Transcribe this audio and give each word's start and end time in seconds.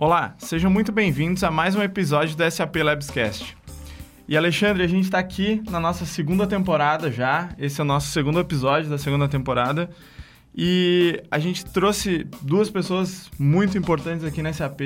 Olá, 0.00 0.34
sejam 0.38 0.70
muito 0.70 0.90
bem-vindos 0.90 1.44
a 1.44 1.50
mais 1.50 1.76
um 1.76 1.82
episódio 1.82 2.34
do 2.34 2.50
SAP 2.50 2.76
Labscast. 2.76 3.54
E 4.26 4.34
Alexandre, 4.34 4.82
a 4.82 4.86
gente 4.86 5.04
está 5.04 5.18
aqui 5.18 5.62
na 5.68 5.78
nossa 5.78 6.06
segunda 6.06 6.46
temporada 6.46 7.12
já. 7.12 7.50
Esse 7.58 7.82
é 7.82 7.84
o 7.84 7.86
nosso 7.86 8.06
segundo 8.06 8.40
episódio 8.40 8.88
da 8.88 8.96
segunda 8.96 9.28
temporada. 9.28 9.90
E 10.56 11.22
a 11.30 11.38
gente 11.38 11.66
trouxe 11.66 12.26
duas 12.40 12.70
pessoas 12.70 13.30
muito 13.38 13.76
importantes 13.76 14.24
aqui 14.24 14.40
na 14.40 14.50
SAP 14.54 14.80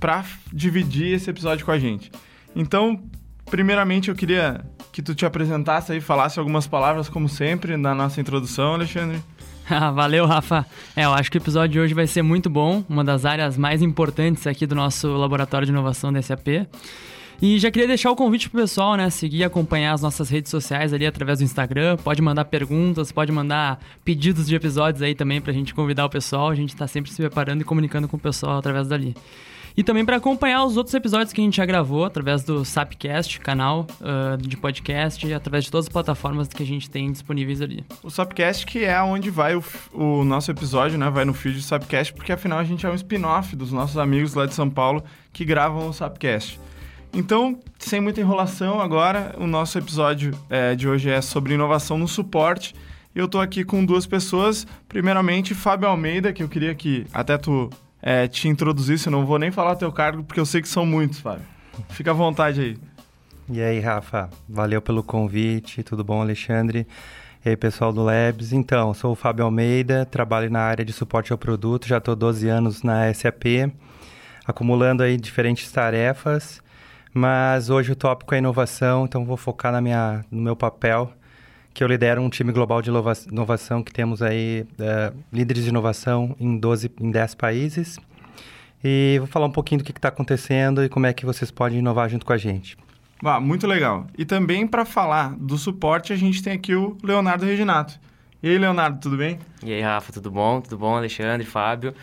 para 0.00 0.24
dividir 0.50 1.12
esse 1.12 1.28
episódio 1.28 1.66
com 1.66 1.72
a 1.72 1.78
gente. 1.78 2.10
Então, 2.54 3.04
primeiramente, 3.44 4.08
eu 4.08 4.14
queria 4.14 4.64
que 4.90 5.02
tu 5.02 5.14
te 5.14 5.26
apresentasse 5.26 5.94
e 5.94 6.00
falasse 6.00 6.38
algumas 6.38 6.66
palavras, 6.66 7.10
como 7.10 7.28
sempre, 7.28 7.76
na 7.76 7.94
nossa 7.94 8.22
introdução, 8.22 8.72
Alexandre. 8.72 9.22
Valeu, 9.94 10.26
Rafa. 10.26 10.64
É, 10.94 11.04
eu 11.04 11.12
acho 11.12 11.30
que 11.30 11.38
o 11.38 11.40
episódio 11.40 11.72
de 11.72 11.80
hoje 11.80 11.94
vai 11.94 12.06
ser 12.06 12.22
muito 12.22 12.48
bom, 12.48 12.84
uma 12.88 13.02
das 13.02 13.24
áreas 13.24 13.56
mais 13.56 13.82
importantes 13.82 14.46
aqui 14.46 14.66
do 14.66 14.74
nosso 14.74 15.08
laboratório 15.08 15.66
de 15.66 15.72
inovação 15.72 16.12
da 16.12 16.22
SAP. 16.22 16.66
E 17.42 17.58
já 17.58 17.70
queria 17.70 17.86
deixar 17.86 18.10
o 18.10 18.16
convite 18.16 18.48
pro 18.48 18.60
pessoal, 18.62 18.96
né? 18.96 19.10
Seguir 19.10 19.38
e 19.38 19.44
acompanhar 19.44 19.92
as 19.92 20.00
nossas 20.00 20.30
redes 20.30 20.50
sociais 20.50 20.92
ali 20.94 21.04
através 21.04 21.40
do 21.40 21.44
Instagram. 21.44 21.96
Pode 21.98 22.22
mandar 22.22 22.46
perguntas, 22.46 23.12
pode 23.12 23.30
mandar 23.30 23.78
pedidos 24.04 24.46
de 24.46 24.54
episódios 24.54 25.02
aí 25.02 25.14
também 25.14 25.40
pra 25.40 25.52
gente 25.52 25.74
convidar 25.74 26.06
o 26.06 26.08
pessoal. 26.10 26.48
A 26.48 26.54
gente 26.54 26.74
tá 26.74 26.86
sempre 26.86 27.10
se 27.10 27.16
preparando 27.16 27.60
e 27.60 27.64
comunicando 27.64 28.08
com 28.08 28.16
o 28.16 28.20
pessoal 28.20 28.58
através 28.58 28.88
dali. 28.88 29.14
E 29.76 29.84
também 29.84 30.06
para 30.06 30.16
acompanhar 30.16 30.64
os 30.64 30.78
outros 30.78 30.94
episódios 30.94 31.34
que 31.34 31.40
a 31.40 31.44
gente 31.44 31.58
já 31.58 31.66
gravou 31.66 32.06
através 32.06 32.42
do 32.42 32.64
Sapcast, 32.64 33.38
canal 33.40 33.86
uh, 34.00 34.38
de 34.38 34.56
podcast, 34.56 35.30
através 35.34 35.64
de 35.64 35.70
todas 35.70 35.84
as 35.84 35.92
plataformas 35.92 36.48
que 36.48 36.62
a 36.62 36.66
gente 36.66 36.88
tem 36.88 37.12
disponíveis 37.12 37.60
ali. 37.60 37.84
O 38.02 38.08
Sapcast 38.08 38.64
que 38.64 38.84
é 38.84 39.02
onde 39.02 39.28
vai 39.28 39.54
o, 39.54 39.62
o 39.92 40.24
nosso 40.24 40.50
episódio, 40.50 40.98
né? 40.98 41.10
Vai 41.10 41.26
no 41.26 41.34
feed 41.34 41.56
do 41.56 41.62
Sapcast, 41.62 42.14
porque 42.14 42.32
afinal 42.32 42.58
a 42.58 42.64
gente 42.64 42.86
é 42.86 42.90
um 42.90 42.94
spin-off 42.94 43.54
dos 43.54 43.70
nossos 43.70 43.98
amigos 43.98 44.32
lá 44.32 44.46
de 44.46 44.54
São 44.54 44.70
Paulo 44.70 45.04
que 45.30 45.44
gravam 45.44 45.90
o 45.90 45.92
Sapcast. 45.92 46.58
Então, 47.12 47.58
sem 47.78 48.00
muita 48.00 48.20
enrolação, 48.20 48.80
agora 48.80 49.34
o 49.38 49.46
nosso 49.46 49.76
episódio 49.76 50.32
é, 50.48 50.74
de 50.74 50.88
hoje 50.88 51.10
é 51.10 51.20
sobre 51.20 51.52
inovação 51.52 51.98
no 51.98 52.08
suporte. 52.08 52.74
Eu 53.14 53.26
estou 53.26 53.42
aqui 53.42 53.62
com 53.62 53.84
duas 53.84 54.06
pessoas. 54.06 54.66
Primeiramente, 54.88 55.54
Fábio 55.54 55.88
Almeida, 55.88 56.32
que 56.32 56.42
eu 56.42 56.48
queria 56.48 56.74
que 56.74 57.06
até 57.12 57.36
tu 57.36 57.70
é, 58.06 58.28
te 58.28 58.46
introduzisse. 58.46 59.08
Eu 59.08 59.10
não 59.10 59.26
vou 59.26 59.36
nem 59.36 59.50
falar 59.50 59.74
teu 59.74 59.90
cargo, 59.90 60.22
porque 60.22 60.38
eu 60.38 60.46
sei 60.46 60.62
que 60.62 60.68
são 60.68 60.86
muitos, 60.86 61.18
Fábio. 61.18 61.44
Fica 61.88 62.12
à 62.12 62.14
vontade 62.14 62.60
aí. 62.60 62.78
E 63.50 63.60
aí, 63.60 63.80
Rafa, 63.80 64.30
valeu 64.48 64.80
pelo 64.80 65.02
convite. 65.02 65.82
Tudo 65.82 66.04
bom, 66.04 66.20
Alexandre? 66.20 66.86
E 67.44 67.48
aí, 67.48 67.56
pessoal 67.56 67.92
do 67.92 68.04
Labs. 68.04 68.52
Então, 68.52 68.94
sou 68.94 69.10
o 69.10 69.16
Fábio 69.16 69.44
Almeida, 69.44 70.06
trabalho 70.06 70.48
na 70.48 70.60
área 70.60 70.84
de 70.84 70.92
suporte 70.92 71.32
ao 71.32 71.38
produto, 71.38 71.88
já 71.88 71.98
estou 71.98 72.14
12 72.14 72.48
anos 72.48 72.84
na 72.84 73.12
SAP, 73.12 73.72
acumulando 74.46 75.02
aí 75.02 75.16
diferentes 75.16 75.70
tarefas, 75.72 76.62
mas 77.12 77.70
hoje 77.70 77.90
o 77.90 77.96
tópico 77.96 78.34
é 78.34 78.38
inovação, 78.38 79.04
então 79.04 79.24
vou 79.24 79.36
focar 79.36 79.72
na 79.72 79.80
minha, 79.80 80.24
no 80.30 80.40
meu 80.40 80.54
papel 80.54 81.12
que 81.76 81.84
eu 81.84 81.88
lidero 81.88 82.22
um 82.22 82.30
time 82.30 82.52
global 82.52 82.80
de 82.80 82.88
inovação 82.88 83.82
que 83.82 83.92
temos 83.92 84.22
aí 84.22 84.64
uh, 84.80 85.14
líderes 85.30 85.64
de 85.64 85.68
inovação 85.68 86.34
em 86.40 86.56
12, 86.56 86.90
em 86.98 87.10
10 87.10 87.34
países. 87.34 87.98
E 88.82 89.16
vou 89.18 89.26
falar 89.26 89.44
um 89.44 89.50
pouquinho 89.50 89.80
do 89.80 89.84
que 89.84 89.90
está 89.90 90.08
acontecendo 90.08 90.82
e 90.82 90.88
como 90.88 91.04
é 91.04 91.12
que 91.12 91.26
vocês 91.26 91.50
podem 91.50 91.80
inovar 91.80 92.08
junto 92.08 92.24
com 92.24 92.32
a 92.32 92.38
gente. 92.38 92.78
Ah, 93.22 93.38
muito 93.38 93.66
legal. 93.66 94.06
E 94.16 94.24
também 94.24 94.66
para 94.66 94.86
falar 94.86 95.36
do 95.36 95.58
suporte, 95.58 96.14
a 96.14 96.16
gente 96.16 96.42
tem 96.42 96.54
aqui 96.54 96.74
o 96.74 96.96
Leonardo 97.02 97.44
Reginato. 97.44 98.00
E 98.42 98.50
aí, 98.50 98.58
Leonardo, 98.58 99.00
tudo 99.00 99.16
bem? 99.16 99.38
E 99.64 99.72
aí, 99.72 99.80
Rafa, 99.80 100.12
tudo 100.12 100.30
bom? 100.30 100.60
Tudo 100.60 100.76
bom, 100.76 100.94
Alexandre, 100.94 101.46
Fábio? 101.46 101.94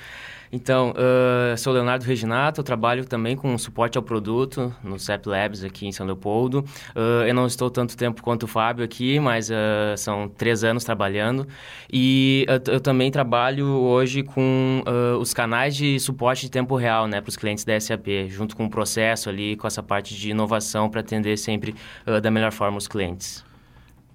Então, 0.52 0.92
uh, 0.92 1.58
sou 1.58 1.74
Leonardo 1.74 2.06
Reginato, 2.06 2.62
eu 2.62 2.64
trabalho 2.64 3.06
também 3.06 3.36
com 3.36 3.56
suporte 3.58 3.98
ao 3.98 4.04
produto 4.04 4.74
no 4.84 5.00
CEP 5.00 5.28
Labs 5.28 5.64
aqui 5.64 5.88
em 5.88 5.92
São 5.92 6.06
Leopoldo. 6.06 6.66
Uh, 6.96 7.26
eu 7.28 7.34
não 7.34 7.46
estou 7.46 7.70
tanto 7.70 7.96
tempo 7.96 8.22
quanto 8.22 8.44
o 8.44 8.48
Fábio 8.48 8.84
aqui, 8.84 9.20
mas 9.20 9.50
uh, 9.50 9.98
são 9.98 10.28
três 10.28 10.64
anos 10.64 10.84
trabalhando. 10.84 11.48
E 11.92 12.46
eu, 12.48 12.74
eu 12.74 12.80
também 12.80 13.12
trabalho 13.12 13.68
hoje 13.68 14.22
com 14.24 14.84
os 15.20 15.34
canais 15.34 15.76
de 15.76 16.00
suporte 16.00 16.44
de 16.44 16.52
tempo 16.52 16.76
real 16.76 17.08
né, 17.08 17.22
para 17.22 17.30
os 17.30 17.38
clientes 17.38 17.64
da 17.64 17.80
SAP, 17.80 18.08
junto 18.28 18.56
com 18.56 18.66
o 18.66 18.70
processo 18.70 19.30
ali, 19.30 19.56
com 19.56 19.68
essa 19.68 19.82
parte 19.82 20.16
de 20.16 20.32
inovação 20.32 20.90
para 20.90 21.02
atender 21.02 21.38
sempre 21.38 21.76
da 22.22 22.30
melhor 22.30 22.52
forma 22.52 22.78
os 22.78 22.88
clientes. 22.88 23.44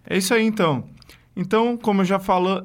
É 0.05 0.17
isso 0.17 0.33
aí, 0.35 0.45
então. 0.45 0.85
Então, 1.41 1.77
como 1.77 2.05
já, 2.05 2.21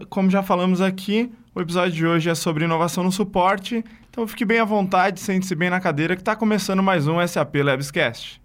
como 0.10 0.32
já 0.32 0.42
falamos 0.42 0.82
aqui, 0.82 1.32
o 1.54 1.62
episódio 1.62 1.92
de 1.92 2.08
hoje 2.08 2.32
é 2.32 2.34
sobre 2.34 2.66
inovação 2.66 3.04
no 3.04 3.12
suporte, 3.12 3.86
então 4.10 4.28
fique 4.28 4.44
bem 4.44 4.60
à 4.60 4.66
vontade, 4.66 5.20
sente-se 5.20 5.54
bem 5.54 5.70
na 5.70 5.80
cadeira 5.80 6.16
que 6.16 6.24
está 6.24 6.36
começando 6.36 6.82
mais 6.82 7.08
um 7.08 7.26
SAP 7.26 7.58
Labscast. 7.58 8.42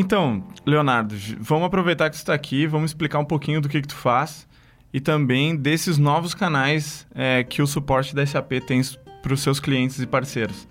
Então, 0.00 0.44
Leonardo, 0.64 1.16
vamos 1.40 1.66
aproveitar 1.66 2.08
que 2.08 2.14
você 2.14 2.22
está 2.22 2.32
aqui, 2.32 2.68
vamos 2.68 2.92
explicar 2.92 3.18
um 3.18 3.24
pouquinho 3.24 3.60
do 3.60 3.68
que, 3.68 3.82
que 3.82 3.88
tu 3.88 3.96
faz 3.96 4.46
e 4.94 5.00
também 5.00 5.56
desses 5.56 5.98
novos 5.98 6.36
canais 6.36 7.04
é, 7.12 7.42
que 7.42 7.60
o 7.60 7.66
suporte 7.66 8.14
da 8.14 8.24
SAP 8.24 8.52
tem 8.64 8.80
para 9.20 9.34
os 9.34 9.40
seus 9.40 9.58
clientes 9.58 9.98
e 9.98 10.06
parceiros. 10.06 10.68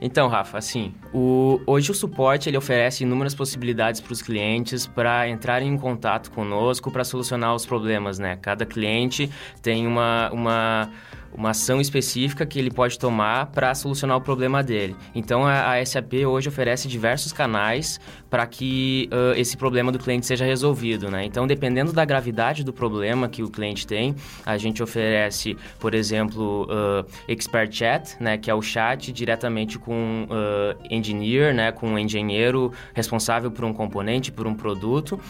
Então, 0.00 0.28
Rafa, 0.28 0.56
assim, 0.56 0.94
o, 1.12 1.60
hoje 1.66 1.90
o 1.90 1.94
suporte 1.94 2.48
ele 2.48 2.56
oferece 2.56 3.04
inúmeras 3.04 3.34
possibilidades 3.34 4.00
para 4.00 4.14
os 4.14 4.22
clientes 4.22 4.86
para 4.86 5.28
entrarem 5.28 5.68
em 5.68 5.76
contato 5.76 6.30
conosco 6.30 6.90
para 6.90 7.04
solucionar 7.04 7.54
os 7.54 7.66
problemas, 7.66 8.18
né? 8.18 8.36
Cada 8.36 8.64
cliente 8.64 9.30
tem 9.60 9.86
uma, 9.86 10.30
uma 10.32 10.90
uma 11.32 11.50
ação 11.50 11.80
específica 11.80 12.44
que 12.46 12.58
ele 12.58 12.70
pode 12.70 12.98
tomar 12.98 13.46
para 13.46 13.74
solucionar 13.74 14.16
o 14.16 14.20
problema 14.20 14.62
dele. 14.62 14.96
Então 15.14 15.46
a, 15.46 15.74
a 15.74 15.84
SAP 15.84 16.14
hoje 16.26 16.48
oferece 16.48 16.88
diversos 16.88 17.32
canais 17.32 18.00
para 18.28 18.46
que 18.46 19.08
uh, 19.12 19.38
esse 19.38 19.56
problema 19.56 19.92
do 19.92 19.98
cliente 19.98 20.26
seja 20.26 20.44
resolvido, 20.44 21.10
né? 21.10 21.24
Então 21.24 21.46
dependendo 21.46 21.92
da 21.92 22.04
gravidade 22.04 22.64
do 22.64 22.72
problema 22.72 23.28
que 23.28 23.42
o 23.42 23.50
cliente 23.50 23.86
tem, 23.86 24.14
a 24.44 24.56
gente 24.56 24.82
oferece, 24.82 25.56
por 25.78 25.94
exemplo, 25.94 26.64
uh, 26.64 27.06
Expert 27.28 27.72
Chat, 27.72 28.16
né, 28.20 28.36
que 28.36 28.50
é 28.50 28.54
o 28.54 28.62
chat 28.62 29.12
diretamente 29.12 29.78
com 29.78 30.26
uh, 30.30 30.78
engineer, 30.90 31.54
né, 31.54 31.72
com 31.72 31.88
um 31.88 31.98
engenheiro 31.98 32.72
responsável 32.94 33.50
por 33.50 33.64
um 33.64 33.72
componente, 33.72 34.32
por 34.32 34.46
um 34.46 34.54
produto. 34.54 35.20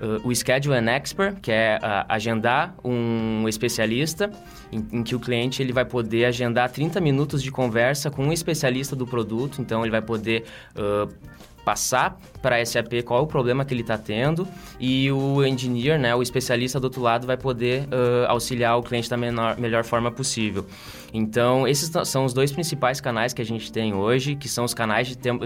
Uh, 0.00 0.26
o 0.26 0.34
Schedule 0.34 0.76
an 0.76 0.90
Expert, 0.90 1.40
que 1.40 1.52
é 1.52 1.78
uh, 1.82 2.06
agendar 2.08 2.74
um 2.82 3.46
especialista, 3.48 4.30
em, 4.72 4.86
em, 4.92 5.02
que 5.02 5.14
o 5.14 5.20
cliente 5.20 5.62
ele 5.62 5.72
vai 5.72 5.84
poder 5.84 6.24
agendar 6.24 6.70
30 6.70 7.00
minutos 7.00 7.42
de 7.42 7.50
conversa 7.50 8.10
com 8.10 8.24
um 8.24 8.32
especialista 8.32 8.96
do 8.96 9.06
produto, 9.06 9.60
então 9.60 9.82
ele 9.82 9.90
vai 9.90 10.00
poder 10.00 10.44
uh, 10.74 11.12
passar 11.64 12.18
para 12.40 12.56
a 12.56 12.64
SAP 12.64 13.02
qual 13.04 13.20
é 13.20 13.22
o 13.22 13.26
problema 13.26 13.64
que 13.64 13.74
ele 13.74 13.82
está 13.82 13.98
tendo 13.98 14.48
e 14.78 15.10
o 15.12 15.44
engineer, 15.44 15.98
né, 15.98 16.14
o 16.14 16.22
especialista 16.22 16.80
do 16.80 16.84
outro 16.84 17.02
lado, 17.02 17.26
vai 17.26 17.36
poder 17.36 17.82
uh, 17.82 18.26
auxiliar 18.28 18.78
o 18.78 18.82
cliente 18.82 19.08
da 19.08 19.16
menor, 19.16 19.58
melhor 19.58 19.84
forma 19.84 20.10
possível. 20.10 20.66
Então, 21.12 21.66
esses 21.68 21.90
são 22.06 22.24
os 22.24 22.32
dois 22.32 22.50
principais 22.50 23.00
canais 23.00 23.32
que 23.32 23.42
a 23.42 23.44
gente 23.44 23.70
tem 23.70 23.94
hoje, 23.94 24.34
que 24.34 24.48
são 24.48 24.64
os 24.64 24.74
canais 24.74 25.08
de, 25.08 25.30
uh, 25.30 25.36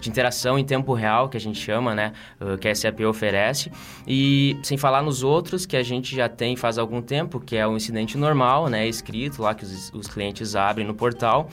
de 0.00 0.08
interação 0.08 0.58
em 0.58 0.64
tempo 0.64 0.92
real, 0.92 1.28
que 1.28 1.36
a 1.36 1.40
gente 1.40 1.58
chama, 1.58 1.94
né, 1.94 2.12
uh, 2.40 2.58
que 2.58 2.68
a 2.68 2.74
SAP 2.74 3.00
oferece. 3.00 3.72
E 4.06 4.58
sem 4.62 4.76
falar 4.76 5.02
nos 5.02 5.22
outros 5.22 5.66
que 5.66 5.76
a 5.76 5.82
gente 5.82 6.14
já 6.14 6.28
tem 6.28 6.56
faz 6.56 6.78
algum 6.78 7.00
tempo, 7.02 7.40
que 7.40 7.56
é 7.56 7.66
o 7.66 7.76
incidente 7.76 8.18
normal, 8.18 8.68
né, 8.68 8.86
escrito 8.86 9.42
lá, 9.42 9.54
que 9.54 9.64
os, 9.64 9.92
os 9.92 10.06
clientes 10.06 10.54
abrem 10.54 10.86
no 10.86 10.94
portal. 10.94 11.48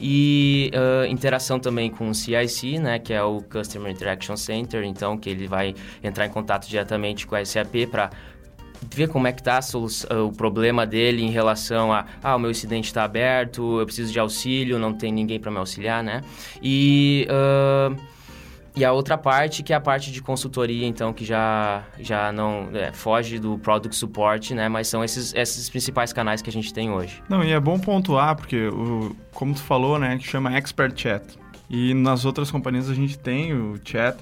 E 0.00 0.70
interação 1.10 1.60
também 1.60 1.90
com 1.90 2.08
o 2.08 2.14
CIC, 2.14 2.78
né, 2.78 2.98
que 2.98 3.12
é 3.12 3.22
o 3.22 3.42
Customer 3.42 3.92
Interaction 3.92 4.22
Action 4.22 4.36
Center, 4.36 4.84
então, 4.84 5.18
que 5.18 5.28
ele 5.28 5.46
vai 5.46 5.74
entrar 6.02 6.26
em 6.26 6.30
contato 6.30 6.68
diretamente 6.68 7.26
com 7.26 7.34
a 7.34 7.44
SAP 7.44 7.86
para 7.90 8.10
ver 8.90 9.08
como 9.08 9.26
é 9.26 9.32
que 9.32 9.40
está 9.40 9.60
o 10.24 10.32
problema 10.32 10.86
dele 10.86 11.22
em 11.22 11.30
relação 11.30 11.92
a 11.92 12.06
ah, 12.22 12.36
o 12.36 12.38
meu 12.38 12.50
incidente 12.50 12.86
está 12.86 13.04
aberto, 13.04 13.80
eu 13.80 13.86
preciso 13.86 14.12
de 14.12 14.18
auxílio, 14.18 14.78
não 14.78 14.92
tem 14.92 15.12
ninguém 15.12 15.38
para 15.38 15.50
me 15.50 15.58
auxiliar, 15.58 16.02
né? 16.02 16.22
E... 16.62 17.26
Uh, 17.30 18.12
e 18.74 18.86
a 18.86 18.92
outra 18.92 19.18
parte, 19.18 19.62
que 19.62 19.70
é 19.70 19.76
a 19.76 19.80
parte 19.80 20.10
de 20.10 20.22
consultoria, 20.22 20.86
então, 20.86 21.12
que 21.12 21.26
já, 21.26 21.84
já 22.00 22.32
não 22.32 22.70
é, 22.72 22.90
foge 22.90 23.38
do 23.38 23.58
product 23.58 23.94
support, 23.94 24.52
né? 24.52 24.66
Mas 24.66 24.88
são 24.88 25.04
esses, 25.04 25.34
esses 25.34 25.68
principais 25.68 26.10
canais 26.10 26.40
que 26.40 26.48
a 26.48 26.52
gente 26.52 26.72
tem 26.72 26.90
hoje. 26.90 27.22
Não, 27.28 27.44
e 27.44 27.52
é 27.52 27.60
bom 27.60 27.78
pontuar, 27.78 28.34
porque, 28.34 28.68
o, 28.68 29.14
como 29.30 29.52
tu 29.52 29.60
falou, 29.60 29.98
né, 29.98 30.16
que 30.16 30.26
chama 30.26 30.56
Expert 30.56 30.98
Chat. 30.98 31.38
E 31.68 31.92
nas 31.92 32.24
outras 32.24 32.50
companhias 32.50 32.88
a 32.88 32.94
gente 32.94 33.18
tem 33.18 33.52
o 33.52 33.78
chat, 33.84 34.16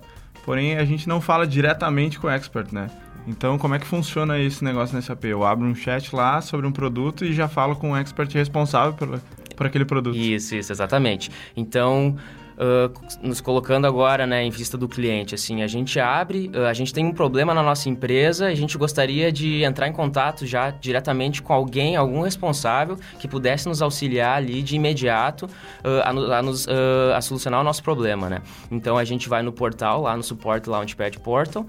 porém 0.44 0.76
a 0.76 0.84
gente 0.84 1.08
não 1.08 1.20
fala 1.20 1.46
diretamente 1.46 2.18
com 2.18 2.26
o 2.26 2.30
expert, 2.30 2.72
né? 2.72 2.88
Então, 3.26 3.58
como 3.58 3.74
é 3.74 3.78
que 3.78 3.86
funciona 3.86 4.38
esse 4.38 4.64
negócio 4.64 4.94
nesse 4.94 5.08
SAP? 5.08 5.24
Eu 5.24 5.44
abro 5.44 5.66
um 5.66 5.74
chat 5.74 6.14
lá 6.14 6.40
sobre 6.40 6.66
um 6.66 6.72
produto 6.72 7.24
e 7.24 7.32
já 7.32 7.48
falo 7.48 7.76
com 7.76 7.92
o 7.92 7.96
expert 7.96 8.32
responsável 8.34 8.92
pela, 8.94 9.22
para 9.56 9.68
aquele 9.68 9.84
produto. 9.84 10.16
Isso, 10.16 10.54
isso, 10.54 10.72
exatamente. 10.72 11.30
Então, 11.56 12.16
Uh, 12.60 12.92
nos 13.26 13.40
colocando 13.40 13.86
agora 13.86 14.26
né, 14.26 14.44
em 14.44 14.50
vista 14.50 14.76
do 14.76 14.86
cliente. 14.86 15.34
Assim, 15.34 15.62
a 15.62 15.66
gente 15.66 15.98
abre, 15.98 16.50
uh, 16.54 16.66
a 16.66 16.74
gente 16.74 16.92
tem 16.92 17.06
um 17.06 17.12
problema 17.12 17.54
na 17.54 17.62
nossa 17.62 17.88
empresa, 17.88 18.48
a 18.48 18.54
gente 18.54 18.76
gostaria 18.76 19.32
de 19.32 19.62
entrar 19.64 19.88
em 19.88 19.94
contato 19.94 20.44
já 20.44 20.70
diretamente 20.70 21.40
com 21.40 21.54
alguém, 21.54 21.96
algum 21.96 22.20
responsável 22.20 22.98
que 23.18 23.26
pudesse 23.26 23.66
nos 23.66 23.80
auxiliar 23.80 24.36
ali 24.36 24.60
de 24.60 24.76
imediato 24.76 25.46
uh, 25.46 26.02
a, 26.04 26.10
a, 26.10 26.42
nos, 26.42 26.68
a, 27.16 27.20
solucionar 27.22 27.62
o 27.62 27.64
nosso 27.64 27.82
problema. 27.82 28.28
Né? 28.28 28.42
Então 28.70 28.98
a 28.98 29.04
gente 29.04 29.26
vai 29.26 29.42
no 29.42 29.52
portal, 29.52 30.02
lá 30.02 30.14
no 30.14 30.22
Support 30.22 30.66
Launchpad 30.66 31.18
Portal, 31.20 31.66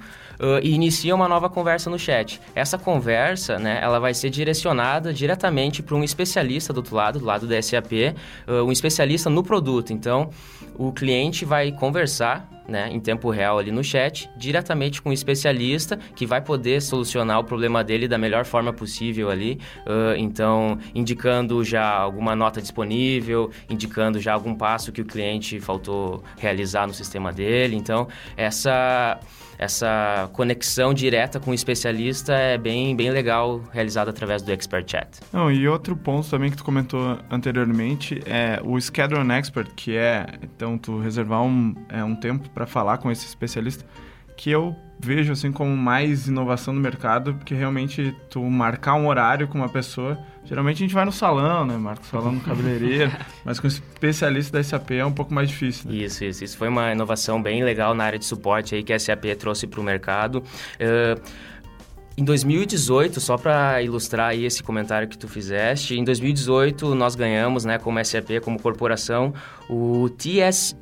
e 0.64 0.72
inicia 0.74 1.14
uma 1.14 1.28
nova 1.28 1.50
conversa 1.50 1.90
no 1.90 2.00
chat. 2.00 2.42
Essa 2.56 2.78
conversa, 2.78 3.60
né, 3.60 3.80
ela 3.82 4.00
vai 4.00 4.14
ser 4.14 4.30
direcionada 4.30 5.14
diretamente 5.14 5.84
para 5.84 5.96
um 5.96 6.04
especialista 6.04 6.74
do 6.74 6.78
outro 6.78 6.96
lado, 6.96 7.20
do 7.20 7.26
lado 7.26 7.48
da 7.48 7.62
SAP, 7.62 8.16
um 8.48 8.72
especialista 8.72 9.30
no 9.30 9.44
produto. 9.44 9.94
Então, 9.94 10.30
o 10.76 10.92
cliente 10.92 11.46
vai 11.46 11.72
conversar 11.72 12.50
né, 12.72 12.90
em 12.90 13.00
tempo 13.00 13.30
real 13.30 13.60
ali 13.60 13.72
no 13.72 13.84
chat, 13.84 14.30
diretamente 14.38 15.02
com 15.02 15.10
o 15.10 15.12
um 15.12 15.14
especialista 15.14 16.00
que 16.16 16.26
vai 16.26 16.42
poder 16.42 16.82
solucionar 16.82 17.40
o 17.40 17.44
problema 17.44 17.84
dele 17.84 18.08
da 18.08 18.18
melhor 18.18 18.46
forma 18.46 18.72
possível 18.72 19.30
ali. 19.30 19.60
Uh, 19.86 20.16
então, 20.18 20.78
indicando 20.96 21.64
já 21.64 21.88
alguma 21.88 22.36
nota 22.36 22.62
disponível, 22.62 23.52
indicando 23.70 24.20
já 24.20 24.34
algum 24.34 24.56
passo 24.56 24.92
que 24.92 25.02
o 25.02 25.06
cliente 25.06 25.60
faltou 25.60 26.24
realizar 26.38 26.88
no 26.88 26.94
sistema 26.94 27.32
dele. 27.32 27.76
Então, 27.76 28.08
essa 28.38 29.20
essa 29.62 30.28
conexão 30.34 30.92
direta 30.92 31.40
com 31.40 31.52
o 31.52 31.54
especialista 31.54 32.34
é 32.34 32.58
bem, 32.58 32.96
bem 32.96 33.12
legal, 33.12 33.62
realizada 33.72 34.10
através 34.10 34.42
do 34.42 34.52
Expert 34.52 34.90
Chat. 34.90 35.20
Não, 35.32 35.52
e 35.52 35.68
outro 35.68 35.96
ponto 35.96 36.28
também 36.28 36.50
que 36.50 36.58
tu 36.58 36.64
comentou 36.64 37.20
anteriormente 37.30 38.20
é 38.26 38.60
o 38.64 38.82
Schedule 38.82 39.32
Expert, 39.32 39.70
que 39.76 39.96
é, 39.96 40.26
então, 40.42 40.80
tu 40.80 41.00
reservar 41.00 41.44
um, 41.44 41.76
é, 41.90 42.04
um 42.04 42.16
tempo 42.16 42.50
para 42.50 42.61
falar 42.66 42.98
com 42.98 43.12
esse 43.12 43.26
especialista, 43.26 43.86
que 44.36 44.50
eu 44.50 44.76
vejo 45.00 45.34
assim 45.34 45.52
como 45.52 45.76
mais 45.76 46.28
inovação 46.28 46.74
no 46.74 46.80
mercado, 46.80 47.34
porque 47.34 47.54
realmente 47.54 48.16
tu 48.30 48.42
marcar 48.44 48.96
um 48.96 49.08
horário 49.08 49.48
com 49.48 49.58
uma 49.58 49.70
pessoa, 49.70 50.18
geralmente 50.44 50.78
a 50.78 50.80
gente 50.80 50.94
vai 50.94 51.06
no 51.06 51.12
salão, 51.12 51.66
né, 51.66 51.76
Marcos, 51.78 52.08
salão 52.08 52.32
no 52.32 52.40
cabeleireiro, 52.42 53.12
mas 53.46 53.60
com 53.60 53.68
especialista 53.68 54.58
da 54.58 54.64
SAP 54.64 54.92
é 54.92 55.06
um 55.06 55.12
pouco 55.12 55.34
mais 55.34 55.50
difícil. 55.50 55.90
Né? 55.90 55.98
Isso, 55.98 56.24
isso, 56.24 56.44
isso 56.44 56.58
foi 56.58 56.68
uma 56.68 56.92
inovação 56.92 57.42
bem 57.42 57.64
legal 57.64 57.94
na 57.94 58.04
área 58.04 58.20
de 58.20 58.26
suporte 58.26 58.76
aí 58.76 58.84
que 58.84 58.94
a 58.94 59.00
SAP 59.00 59.26
trouxe 59.38 59.68
para 59.68 59.80
o 59.80 59.84
mercado. 59.84 60.44
Uh, 60.80 61.22
em 62.18 62.24
2018, 62.24 63.20
só 63.20 63.38
para 63.38 63.82
ilustrar 63.82 64.30
aí 64.30 64.46
esse 64.46 64.62
comentário 64.62 65.08
que 65.08 65.18
tu 65.18 65.28
fizeste, 65.28 65.98
em 65.98 66.04
2018 66.04 66.94
nós 66.94 67.16
ganhamos, 67.16 67.64
né, 67.64 67.80
como 67.80 68.04
SAP, 68.04 68.42
como 68.44 68.62
corporação, 68.62 69.34
o 69.70 70.10
TSIA 70.10 70.76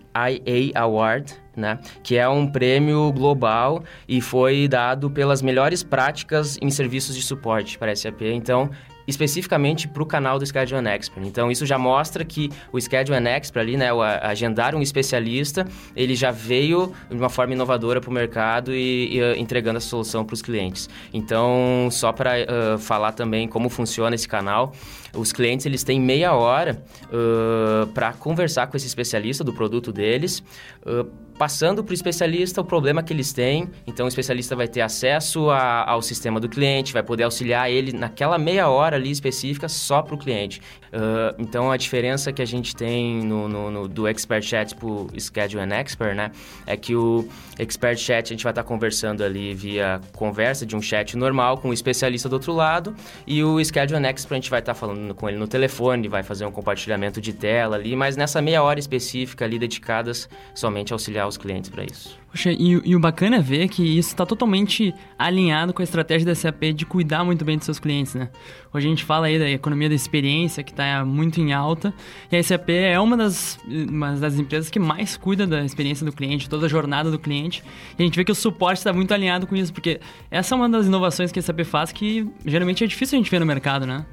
Award, 0.76 1.34
né, 1.60 1.80
que 2.02 2.18
é 2.18 2.28
um 2.28 2.48
prêmio 2.48 3.12
global 3.12 3.84
e 4.08 4.22
foi 4.22 4.68
dado 4.68 5.10
pelas 5.10 5.42
melhores 5.42 5.84
práticas 5.84 6.58
em 6.62 6.70
serviços 6.70 7.16
de 7.16 7.22
suporte 7.22 7.78
para 7.78 7.96
SAP. 7.96 8.22
Então, 8.22 8.70
especificamente 9.10 9.88
para 9.88 10.04
o 10.04 10.06
canal 10.06 10.38
do 10.38 10.46
Schedule 10.46 10.88
Expert. 10.88 11.26
Então, 11.26 11.52
isso 11.52 11.66
já 11.66 11.80
mostra 11.80 12.24
que 12.24 12.50
o 12.72 12.80
Schedule 12.80 13.28
Expert 13.28 13.64
ali, 13.64 13.76
né, 13.76 13.92
o 13.92 14.02
agendar 14.02 14.76
um 14.76 14.82
especialista, 14.82 15.66
ele 15.96 16.16
já 16.16 16.30
veio 16.30 16.94
de 17.10 17.16
uma 17.16 17.30
forma 17.30 17.54
inovadora 17.54 18.00
para 18.00 18.10
o 18.10 18.14
mercado 18.14 18.74
e, 18.74 19.18
e 19.18 19.22
uh, 19.22 19.36
entregando 19.36 19.78
a 19.78 19.82
solução 19.82 20.24
para 20.24 20.36
os 20.36 20.44
clientes. 20.44 20.88
Então, 21.12 21.90
só 21.92 22.12
para 22.12 22.34
uh, 22.34 22.78
falar 22.78 23.14
também 23.14 23.48
como 23.48 23.68
funciona 23.68 24.14
esse 24.14 24.28
canal, 24.28 24.74
os 25.16 25.32
clientes 25.32 25.66
eles 25.66 25.84
têm 25.84 26.00
meia 26.00 26.34
hora 26.36 26.84
uh, 27.06 27.88
para 27.88 28.14
conversar 28.14 28.68
com 28.68 28.78
esse 28.78 28.86
especialista 28.86 29.44
do 29.44 29.52
produto 29.52 29.92
deles, 29.92 30.44
uh, 30.86 31.10
passando 31.40 31.82
para 31.82 31.92
o 31.92 31.94
especialista 31.94 32.60
o 32.60 32.66
problema 32.66 33.02
que 33.02 33.14
eles 33.14 33.32
têm. 33.32 33.70
Então, 33.88 34.06
o 34.06 34.10
especialista 34.10 34.58
vai 34.58 34.68
ter 34.68 34.82
acesso 34.82 35.50
a, 35.50 35.90
ao 35.90 36.02
sistema 36.02 36.38
do 36.38 36.50
cliente, 36.50 36.92
vai 36.92 37.02
poder 37.02 37.24
auxiliar 37.24 37.72
ele 37.72 37.94
naquela 37.94 38.38
meia 38.38 38.68
hora 38.68 38.98
ali 38.98 39.10
específica 39.10 39.70
só 39.70 40.02
para 40.02 40.16
o 40.16 40.18
cliente. 40.18 40.62
Uh, 40.92 41.34
então, 41.40 41.72
a 41.72 41.78
diferença 41.78 42.34
que 42.34 42.42
a 42.42 42.46
gente 42.46 42.76
tem 42.76 43.24
no, 43.24 43.48
no, 43.48 43.72
no 43.72 43.88
do 43.88 44.06
Expert 44.06 44.44
Chat 44.44 44.76
para 44.76 44.88
o 44.88 45.08
Schedule 45.18 45.64
and 45.64 45.74
Expert, 45.76 46.14
né, 46.14 46.32
é 46.68 46.76
que 46.76 46.94
o 46.94 47.26
Expert 47.58 47.98
Chat 47.98 48.26
a 48.26 48.34
gente 48.34 48.44
vai 48.44 48.52
estar 48.52 48.64
tá 48.64 48.68
conversando 48.68 49.24
ali 49.24 49.54
via 49.54 50.02
conversa 50.18 50.66
de 50.66 50.76
um 50.76 50.82
chat 50.82 51.16
normal 51.16 51.58
com 51.60 51.70
o 51.70 51.74
especialista 51.74 52.28
do 52.28 52.34
outro 52.34 52.52
lado 52.52 52.94
e 53.26 53.42
o 53.44 53.64
Schedule 53.64 53.98
and 54.04 54.10
Expert 54.10 54.34
a 54.34 54.42
gente 54.42 54.50
vai 54.50 54.60
estar 54.60 54.74
tá 54.74 54.80
falando 54.80 55.16
com 55.16 55.30
ele 55.30 55.38
no 55.38 55.48
telefone, 55.48 56.10
vai 56.10 56.24
fazer 56.24 56.46
um 56.46 56.52
compartilhamento 56.52 57.22
de 57.22 57.32
tela 57.32 57.78
ali, 57.78 57.96
mas 57.96 58.18
nessa 58.18 58.42
meia 58.42 58.62
hora 58.62 58.80
específica 58.80 59.46
ali 59.46 59.58
dedicadas 59.58 60.28
somente 60.54 60.92
a 60.92 60.96
auxiliar 60.96 61.29
os 61.30 61.38
clientes 61.38 61.70
para 61.70 61.84
isso. 61.84 62.18
Poxa, 62.32 62.52
e, 62.52 62.80
e, 62.86 62.96
o 62.96 63.00
bacana 63.00 63.38
é 63.38 63.42
ver 63.42 63.68
que 63.70 63.82
isso 63.82 64.10
está 64.10 64.26
totalmente 64.26 64.94
alinhado 65.18 65.74
com 65.74 65.82
a 65.82 65.84
estratégia 65.84 66.28
da 66.28 66.36
SAP 66.36 66.74
de 66.76 66.86
cuidar 66.86 67.24
muito 67.24 67.44
bem 67.44 67.58
dos 67.58 67.66
seus 67.66 67.80
clientes, 67.80 68.14
né? 68.14 68.30
Hoje 68.72 68.86
a 68.86 68.90
gente 68.90 69.04
fala 69.04 69.26
aí 69.28 69.40
da 69.40 69.50
economia 69.50 69.90
da 69.90 69.96
experiência, 69.96 70.64
que 70.64 70.72
está 70.72 71.04
muito 71.04 71.42
em 71.42 71.54
alta, 71.54 71.92
e 72.32 72.36
a 72.36 72.44
SAP 72.44 72.70
é 72.70 73.00
uma 73.00 73.18
das, 73.18 73.58
uma 73.68 74.12
das 74.14 74.38
empresas 74.38 74.70
que 74.70 74.80
mais 74.80 75.18
cuida 75.18 75.48
da 75.48 75.64
experiência 75.64 76.06
do 76.06 76.12
cliente, 76.12 76.48
toda 76.48 76.68
a 76.68 76.70
jornada 76.70 77.10
do 77.10 77.18
cliente, 77.18 77.64
e 77.98 78.04
a 78.04 78.06
gente 78.06 78.16
vê 78.16 78.24
que 78.24 78.32
o 78.32 78.36
suporte 78.36 78.78
está 78.78 78.94
muito 78.94 79.12
alinhado 79.12 79.48
com 79.48 79.56
isso, 79.56 79.74
porque 79.74 80.00
essa 80.30 80.54
é 80.54 80.56
uma 80.56 80.70
das 80.70 80.86
inovações 80.86 81.32
que 81.32 81.40
a 81.40 81.42
SAP 81.42 81.62
faz 81.62 81.92
que 81.92 82.30
geralmente 82.46 82.84
é 82.84 82.88
difícil 82.88 83.18
a 83.18 83.22
gente 83.22 83.32
ver 83.32 83.40
no 83.40 83.46
mercado, 83.46 83.88
né? 83.88 84.06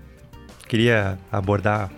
Queria 0.67 1.19
abordar 1.31 1.91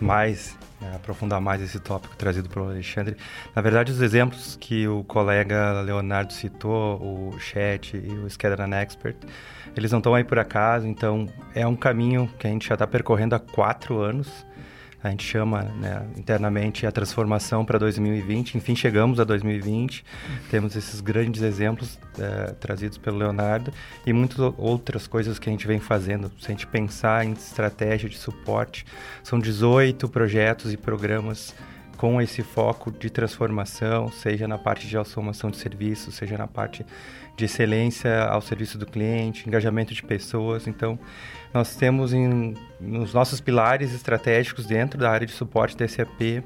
mais, 0.00 0.56
né, 0.80 0.92
aprofundar 0.94 1.40
mais 1.40 1.62
esse 1.62 1.78
tópico 1.80 2.16
trazido 2.16 2.48
pelo 2.48 2.68
Alexandre. 2.68 3.16
Na 3.54 3.62
verdade, 3.62 3.92
os 3.92 4.00
exemplos 4.00 4.56
que 4.60 4.86
o 4.86 5.04
colega 5.04 5.80
Leonardo 5.82 6.32
citou, 6.32 7.00
o 7.00 7.38
Chat 7.38 7.96
e 7.96 8.10
o 8.12 8.28
Schedule 8.28 8.74
Expert, 8.74 9.16
eles 9.76 9.90
não 9.90 9.98
estão 9.98 10.14
aí 10.14 10.24
por 10.24 10.38
acaso, 10.38 10.86
então 10.86 11.28
é 11.54 11.66
um 11.66 11.76
caminho 11.76 12.30
que 12.38 12.46
a 12.46 12.50
gente 12.50 12.68
já 12.68 12.74
está 12.74 12.86
percorrendo 12.86 13.34
há 13.34 13.38
quatro 13.38 13.98
anos 13.98 14.46
a 15.06 15.10
gente 15.10 15.24
chama 15.24 15.62
né, 15.62 16.06
internamente 16.16 16.86
a 16.86 16.92
transformação 16.92 17.64
para 17.64 17.78
2020. 17.78 18.56
Enfim, 18.56 18.74
chegamos 18.74 19.20
a 19.20 19.24
2020, 19.24 20.04
temos 20.50 20.76
esses 20.76 21.00
grandes 21.00 21.42
exemplos 21.42 21.98
é, 22.18 22.52
trazidos 22.52 22.98
pelo 22.98 23.18
Leonardo 23.18 23.72
e 24.04 24.12
muitas 24.12 24.38
outras 24.56 25.06
coisas 25.06 25.38
que 25.38 25.48
a 25.48 25.52
gente 25.52 25.66
vem 25.66 25.80
fazendo. 25.80 26.30
Se 26.40 26.46
a 26.46 26.50
gente 26.50 26.66
pensar 26.66 27.24
em 27.24 27.32
estratégia 27.32 28.08
de 28.08 28.18
suporte, 28.18 28.84
são 29.22 29.38
18 29.38 30.08
projetos 30.08 30.72
e 30.72 30.76
programas 30.76 31.54
com 31.96 32.20
esse 32.20 32.42
foco 32.42 32.90
de 32.90 33.08
transformação, 33.08 34.10
seja 34.12 34.46
na 34.46 34.58
parte 34.58 34.86
de 34.86 34.96
automação 34.96 35.50
de 35.50 35.56
serviços, 35.56 36.14
seja 36.14 36.36
na 36.36 36.46
parte 36.46 36.84
de 37.36 37.44
excelência 37.44 38.24
ao 38.24 38.40
serviço 38.40 38.78
do 38.78 38.86
cliente, 38.86 39.46
engajamento 39.46 39.92
de 39.92 40.02
pessoas. 40.02 40.66
Então, 40.66 40.98
nós 41.56 41.74
temos 41.74 42.12
em, 42.12 42.54
nos 42.78 43.14
nossos 43.14 43.40
pilares 43.40 43.94
estratégicos 43.94 44.66
dentro 44.66 45.00
da 45.00 45.10
área 45.10 45.26
de 45.26 45.32
suporte 45.32 45.76
da 45.76 45.88
SAP, 45.88 46.44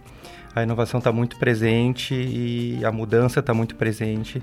a 0.54 0.62
inovação 0.62 0.98
está 0.98 1.10
muito 1.10 1.36
presente 1.36 2.14
e 2.14 2.84
a 2.84 2.92
mudança 2.92 3.40
está 3.40 3.52
muito 3.52 3.74
presente 3.74 4.40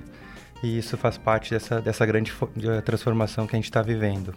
e 0.62 0.78
isso 0.78 0.98
faz 0.98 1.18
parte 1.18 1.52
dessa, 1.52 1.80
dessa 1.80 2.06
grande 2.06 2.34
transformação 2.84 3.48
que 3.48 3.56
a 3.56 3.58
gente 3.58 3.66
está 3.66 3.82
vivendo. 3.82 4.34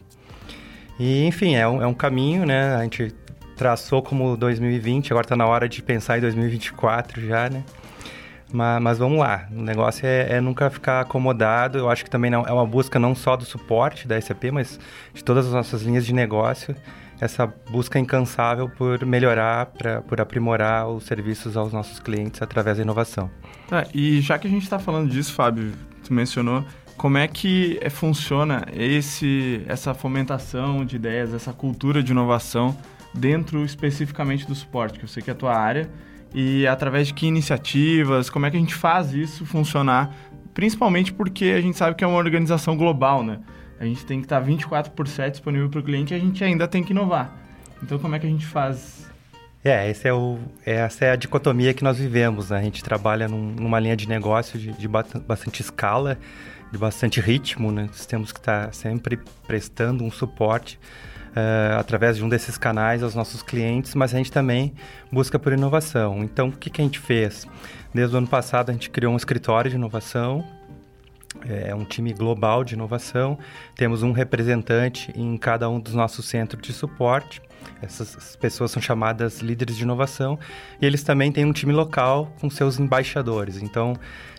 E, 0.99 1.25
enfim, 1.25 1.56
é 1.56 1.66
um, 1.66 1.82
é 1.82 1.87
um 1.87 1.94
caminho, 1.94 2.44
né? 2.44 2.76
A 2.76 2.82
gente 2.82 3.12
traçou 3.56 4.02
como 4.02 4.37
2020, 4.37 5.12
agora 5.12 5.25
está 5.25 5.37
na 5.37 5.46
hora 5.46 5.68
de 5.68 5.82
pensar 5.82 6.18
em 6.18 6.20
2024 6.20 7.26
já, 7.26 7.49
né? 7.49 7.64
Mas, 8.52 8.83
mas, 8.83 8.99
vamos 8.99 9.19
lá, 9.19 9.49
o 9.50 9.62
negócio 9.62 10.07
é, 10.07 10.35
é, 10.35 10.40
nunca 10.40 10.69
ficar 10.71 11.00
acomodado. 11.00 11.78
Eu 11.78 11.90
acho 11.90 12.04
que 12.04 12.11
também 12.11 12.30
não, 12.30 12.45
é 12.45 12.52
uma 12.52 12.66
busca 12.66 12.99
não 12.99 13.14
só 13.14 13.37
do 13.37 13.45
suporte 13.45 14.09
da 14.09 14.21
SAP, 14.21 14.45
mas 14.52 14.78
de 15.12 15.23
todas 15.23 15.47
as 15.47 15.52
nossas 15.52 15.83
linhas 15.83 16.04
de 16.04 16.12
negócio. 16.12 16.75
Essa 17.21 17.47
busca 17.71 17.99
incansável 17.99 18.69
por 18.69 19.04
melhorar, 19.04 19.66
pra, 19.66 20.00
por 20.00 20.21
aprimorar 20.21 20.88
os 20.88 21.04
serviços 21.04 21.57
aos 21.57 21.73
nossos 21.73 22.00
clientes 22.00 22.40
através 22.40 22.78
da 22.78 22.83
inovação. 22.83 23.30
Tá, 23.69 23.87
e 23.95 24.21
já 24.21 24.38
que 24.38 24.47
a 24.47 24.50
gente 24.50 24.62
está 24.62 24.78
falando 24.78 25.11
disso, 25.11 25.35
Fábio, 25.35 25.73
tu 26.02 26.14
mencionou, 26.14 26.64
como 26.97 27.19
é 27.19 27.28
que 27.28 27.78
é, 27.80 27.88
funciona 27.88 28.66
esse, 28.75 29.62
essa 29.66 29.95
fomentação 29.95 30.85
de 30.85 30.97
ideias, 30.97 31.33
essa 31.33 31.52
cultura 31.52 32.02
de 32.02 32.12
inovação 32.12 32.76
dentro 33.14 33.64
especificamente 33.64 34.47
do 34.47 34.54
suporte, 34.54 34.99
que 34.99 35.04
eu 35.04 35.09
sei 35.09 35.23
que 35.23 35.30
é 35.30 35.33
a 35.33 35.37
tua 35.37 35.57
área, 35.57 35.90
e 36.34 36.66
através 36.66 37.08
de 37.08 37.14
que 37.14 37.26
iniciativas, 37.26 38.30
como 38.30 38.46
é 38.46 38.50
que 38.50 38.56
a 38.56 38.60
gente 38.60 38.75
faz 38.75 39.12
isso 39.12 39.44
funcionar, 39.44 40.14
principalmente 40.54 41.12
porque 41.12 41.46
a 41.46 41.60
gente 41.60 41.76
sabe 41.76 41.96
que 41.96 42.04
é 42.04 42.06
uma 42.06 42.18
organização 42.18 42.76
global, 42.76 43.22
né? 43.22 43.40
A 43.78 43.84
gente 43.84 44.04
tem 44.04 44.20
que 44.20 44.26
estar 44.26 44.40
24 44.40 44.92
por 44.92 45.08
7 45.08 45.32
disponível 45.32 45.68
para 45.70 45.80
o 45.80 45.82
cliente 45.82 46.12
e 46.12 46.16
a 46.16 46.20
gente 46.20 46.42
ainda 46.44 46.68
tem 46.68 46.84
que 46.84 46.92
inovar. 46.92 47.34
Então, 47.82 47.99
como 47.99 48.14
é 48.14 48.18
que 48.18 48.26
a 48.26 48.30
gente 48.30 48.46
faz 48.46 49.10
é, 49.62 49.92
é 50.04 50.12
o, 50.12 50.38
essa 50.64 51.04
é 51.04 51.10
a 51.10 51.16
dicotomia 51.16 51.75
que 51.75 51.84
nós 51.84 51.99
vivemos. 51.99 52.50
Né? 52.50 52.58
A 52.58 52.62
gente 52.62 52.82
trabalha 52.82 53.28
num, 53.28 53.52
numa 53.52 53.78
linha 53.78 53.96
de 53.96 54.08
negócio 54.08 54.58
de, 54.58 54.72
de, 54.72 54.88
bastante 54.88 55.60
escala, 55.60 56.18
de 56.72 56.78
bastante 56.78 57.20
ritmo. 57.20 57.70
Né? 57.70 57.82
Nós 57.82 58.06
temos 58.06 58.32
que 58.32 58.38
estar 58.38 58.72
sempre 58.72 59.18
prestando 59.46 60.02
um 60.02 60.10
suporte 60.10 60.78
uh, 61.30 61.78
através 61.78 62.16
de 62.16 62.25
um 62.25 62.28
desses 62.28 62.56
canais 62.58 63.02
aos 63.02 63.14
nossos 63.14 63.42
clientes, 63.42 63.94
mas 63.94 64.14
a 64.14 64.18
gente 64.18 64.30
também 64.30 64.72
busca 65.10 65.38
por 65.38 65.52
inovação. 65.52 66.22
Então, 66.22 66.49
o 66.49 66.52
que, 66.52 66.70
que 66.70 66.80
a 66.80 66.84
gente 66.84 66.99
fez? 66.99 67.46
Desde 67.92 68.14
o 68.14 68.18
ano 68.18 68.28
passado, 68.28 68.70
a 68.70 68.72
gente 68.72 68.90
criou 68.90 69.12
um 69.12 69.16
escritório 69.16 69.70
de 69.70 69.76
inovação, 69.76 70.44
é 71.49 71.75
um 71.75 71.85
time 71.85 72.12
global 72.12 72.64
de 72.64 72.75
inovação. 72.75 73.38
Temos 73.75 74.02
um 74.02 74.12
representante 74.12 75.12
em 75.14 75.37
cada 75.37 75.68
um 75.68 75.80
dos 75.80 75.94
nossos 75.94 76.26
centros 76.26 76.62
de 76.62 76.73
suporte. 76.73 77.40
Essas 77.82 78.37
pessoas 78.37 78.70
são 78.70 78.80
chamadas 78.80 79.40
líderes 79.40 79.76
de 79.76 79.82
inovação 79.82 80.38
e 80.80 80.87
eles 80.87 81.02
também 81.02 81.30
têm 81.32 81.44
um 81.44 81.52
time 81.52 81.73
local 81.73 82.32
com 82.40 82.50
seus 82.50 82.78
embaixadores. 82.78 83.62
Então, 83.62 83.94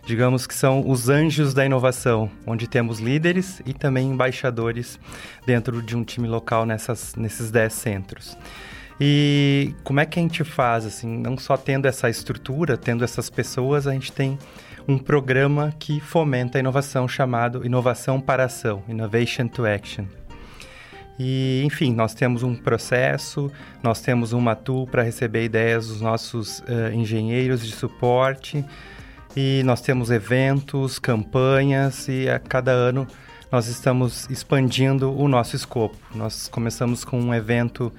digamos 0.05 0.45
que 0.45 0.53
são 0.53 0.87
os 0.87 1.09
anjos 1.09 1.53
da 1.53 1.65
inovação, 1.65 2.29
onde 2.45 2.67
temos 2.67 2.99
líderes 2.99 3.61
e 3.65 3.73
também 3.73 4.09
embaixadores 4.09 4.99
dentro 5.45 5.81
de 5.81 5.95
um 5.95 6.03
time 6.03 6.27
local 6.27 6.65
nessas, 6.65 7.15
nesses 7.15 7.51
10 7.51 7.73
centros. 7.73 8.37
E 9.03 9.73
como 9.83 9.99
é 9.99 10.05
que 10.05 10.19
a 10.19 10.21
gente 10.21 10.43
faz, 10.43 10.85
assim, 10.85 11.17
não 11.17 11.35
só 11.35 11.57
tendo 11.57 11.87
essa 11.87 12.07
estrutura, 12.07 12.77
tendo 12.77 13.03
essas 13.03 13.31
pessoas, 13.31 13.87
a 13.87 13.93
gente 13.93 14.11
tem 14.11 14.37
um 14.91 14.97
programa 14.97 15.73
que 15.79 16.01
fomenta 16.01 16.57
a 16.57 16.59
inovação 16.59 17.07
chamado 17.07 17.65
Inovação 17.65 18.19
para 18.19 18.43
Ação, 18.43 18.83
Innovation 18.89 19.47
to 19.47 19.65
Action. 19.65 20.03
E, 21.17 21.61
enfim, 21.63 21.93
nós 21.93 22.13
temos 22.13 22.43
um 22.43 22.53
processo, 22.53 23.49
nós 23.81 24.01
temos 24.01 24.33
uma 24.33 24.53
tool 24.53 24.85
para 24.85 25.01
receber 25.01 25.45
ideias 25.45 25.87
dos 25.87 26.01
nossos 26.01 26.59
uh, 26.59 26.93
engenheiros 26.93 27.65
de 27.65 27.71
suporte, 27.71 28.65
e 29.33 29.61
nós 29.63 29.79
temos 29.79 30.11
eventos, 30.11 30.99
campanhas, 30.99 32.09
e 32.09 32.27
a 32.27 32.37
cada 32.37 32.71
ano 32.71 33.07
nós 33.49 33.67
estamos 33.67 34.29
expandindo 34.29 35.17
o 35.17 35.27
nosso 35.29 35.55
escopo. 35.55 35.95
Nós 36.13 36.49
começamos 36.49 37.05
com 37.05 37.17
um 37.17 37.33
evento 37.33 37.93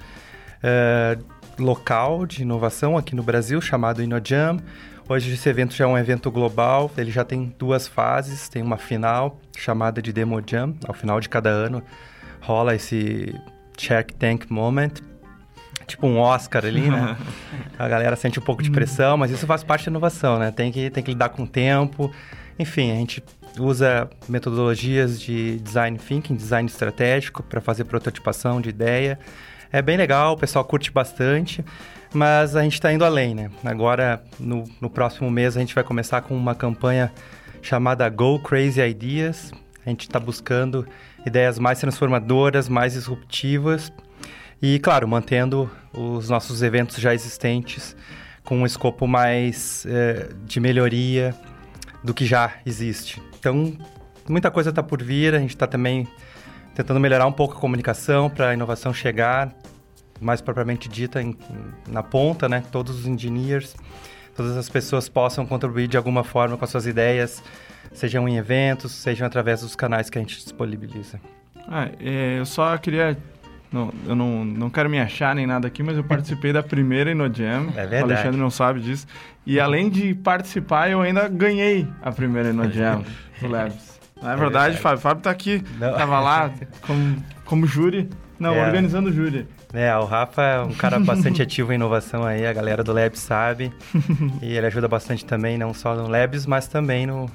uh, 0.59 1.23
local 1.57 2.27
de 2.27 2.43
inovação 2.43 2.97
aqui 2.97 3.15
no 3.15 3.23
Brasil, 3.23 3.59
chamado 3.61 4.03
InnoJam. 4.03 4.59
Hoje 5.07 5.33
esse 5.33 5.49
evento 5.49 5.73
já 5.73 5.83
é 5.83 5.87
um 5.87 5.97
evento 5.97 6.31
global, 6.31 6.89
ele 6.97 7.11
já 7.11 7.25
tem 7.25 7.53
duas 7.59 7.87
fases, 7.87 8.47
tem 8.47 8.61
uma 8.61 8.77
final 8.77 9.39
chamada 9.55 10.01
de 10.01 10.13
Demo 10.13 10.41
Jam, 10.45 10.75
ao 10.87 10.93
final 10.93 11.19
de 11.19 11.27
cada 11.27 11.49
ano 11.49 11.83
rola 12.43 12.75
esse 12.75 13.33
Shark 13.77 14.13
Tank 14.15 14.45
Moment, 14.49 14.91
tipo 15.87 16.05
um 16.05 16.19
Oscar 16.19 16.65
ali, 16.65 16.89
né? 16.89 17.17
A 17.79 17.87
galera 17.87 18.15
sente 18.15 18.37
um 18.37 18.41
pouco 18.41 18.61
de 18.61 18.69
pressão, 18.69 19.17
mas 19.17 19.31
isso 19.31 19.47
faz 19.47 19.63
parte 19.63 19.85
da 19.85 19.91
inovação, 19.91 20.37
né? 20.37 20.51
Tem 20.51 20.71
que, 20.71 20.89
tem 20.89 21.01
que 21.01 21.11
lidar 21.11 21.29
com 21.29 21.43
o 21.43 21.47
tempo. 21.47 22.11
Enfim, 22.59 22.91
a 22.91 22.95
gente 22.95 23.23
usa 23.57 24.09
metodologias 24.27 25.19
de 25.19 25.57
design 25.59 25.97
thinking, 25.97 26.35
design 26.35 26.67
estratégico 26.67 27.41
para 27.41 27.61
fazer 27.61 27.85
prototipação 27.85 28.59
de 28.59 28.69
ideia. 28.69 29.17
É 29.71 29.81
bem 29.81 29.97
legal, 29.97 30.33
o 30.33 30.37
pessoal 30.37 30.63
curte 30.65 30.91
bastante, 30.91 31.65
mas 32.13 32.55
a 32.55 32.63
gente 32.63 32.73
está 32.73 32.93
indo 32.93 33.03
além, 33.03 33.33
né? 33.35 33.51
Agora, 33.63 34.23
no, 34.39 34.63
no 34.79 34.89
próximo 34.89 35.29
mês, 35.29 35.57
a 35.57 35.59
gente 35.59 35.73
vai 35.73 35.83
começar 35.83 36.21
com 36.21 36.35
uma 36.35 36.55
campanha 36.55 37.11
chamada 37.61 38.07
Go 38.09 38.39
Crazy 38.39 38.81
Ideas. 38.81 39.51
A 39.85 39.89
gente 39.89 40.01
está 40.01 40.19
buscando 40.19 40.87
ideias 41.25 41.57
mais 41.57 41.79
transformadoras, 41.79 42.69
mais 42.69 42.93
disruptivas 42.93 43.91
e, 44.61 44.79
claro, 44.79 45.07
mantendo 45.07 45.69
os 45.93 46.29
nossos 46.29 46.61
eventos 46.61 46.97
já 46.97 47.13
existentes 47.13 47.95
com 48.43 48.57
um 48.59 48.65
escopo 48.65 49.07
mais 49.07 49.85
é, 49.87 50.29
de 50.45 50.59
melhoria 50.59 51.35
do 52.03 52.13
que 52.13 52.25
já 52.25 52.53
existe. 52.65 53.21
Então, 53.39 53.75
muita 54.27 54.51
coisa 54.51 54.69
está 54.69 54.83
por 54.83 55.01
vir, 55.01 55.33
a 55.33 55.39
gente 55.39 55.51
está 55.51 55.65
também 55.65 56.07
tentando 56.75 56.99
melhorar 56.99 57.25
um 57.25 57.31
pouco 57.31 57.55
a 57.55 57.59
comunicação 57.59 58.29
para 58.29 58.49
a 58.49 58.53
inovação 58.53 58.93
chegar, 58.93 59.53
mais 60.19 60.41
propriamente 60.41 60.87
dita, 60.87 61.21
em, 61.21 61.35
na 61.87 62.03
ponta, 62.03 62.47
né? 62.47 62.63
Todos 62.71 62.99
os 62.99 63.07
engineers, 63.07 63.75
todas 64.35 64.57
as 64.57 64.69
pessoas 64.69 65.09
possam 65.09 65.45
contribuir 65.45 65.87
de 65.87 65.97
alguma 65.97 66.23
forma 66.23 66.57
com 66.57 66.65
as 66.65 66.71
suas 66.71 66.85
ideias, 66.85 67.43
sejam 67.93 68.27
em 68.27 68.37
eventos, 68.37 68.91
sejam 68.91 69.27
através 69.27 69.61
dos 69.61 69.75
canais 69.75 70.09
que 70.09 70.17
a 70.17 70.21
gente 70.21 70.35
disponibiliza. 70.35 71.19
Ah, 71.67 71.89
é, 71.99 72.39
eu 72.39 72.45
só 72.45 72.77
queria. 72.77 73.17
Não, 73.71 73.91
eu 74.05 74.15
não, 74.15 74.45
não 74.45 74.69
quero 74.69 74.87
me 74.87 74.99
achar 74.99 75.33
nem 75.33 75.47
nada 75.47 75.67
aqui, 75.67 75.81
mas 75.81 75.97
eu 75.97 76.03
participei 76.03 76.53
da 76.53 76.61
primeira 76.61 77.11
InnoJam. 77.11 77.69
É 77.75 77.87
verdade. 77.87 78.01
O 78.01 78.05
Alexandre 78.05 78.39
não 78.39 78.49
sabe 78.51 78.79
disso. 78.81 79.07
E 79.45 79.59
além 79.59 79.89
de 79.89 80.13
participar, 80.13 80.91
eu 80.91 81.01
ainda 81.01 81.27
ganhei 81.27 81.87
a 82.01 82.11
primeira 82.11 82.49
InnoJam 82.49 83.03
do 83.41 83.47
Labs. 83.47 83.99
Não 84.21 84.29
é, 84.29 84.33
é 84.33 84.37
verdade, 84.37 84.77
Fábio? 84.77 84.99
Fábio 84.99 85.23
tá 85.23 85.31
aqui. 85.31 85.63
Não. 85.79 85.93
Tava 85.93 86.19
lá 86.19 86.51
como, 86.81 87.23
como 87.45 87.65
júri. 87.65 88.09
Não, 88.39 88.53
é. 88.53 88.65
organizando 88.65 89.09
o 89.09 89.11
júri. 89.11 89.47
É, 89.73 89.95
o 89.97 90.05
Rafa 90.05 90.41
é 90.43 90.59
um 90.61 90.73
cara 90.73 90.99
bastante 91.01 91.41
ativo 91.41 91.71
em 91.71 91.75
inovação 91.75 92.23
aí, 92.23 92.45
a 92.45 92.53
galera 92.53 92.83
do 92.83 92.93
Labs 92.93 93.19
sabe. 93.19 93.73
e 94.41 94.55
ele 94.55 94.67
ajuda 94.67 94.87
bastante 94.87 95.25
também, 95.25 95.57
não 95.57 95.73
só 95.73 95.95
no 95.95 96.07
Labs, 96.07 96.45
mas 96.45 96.67
também 96.67 97.07
no, 97.07 97.29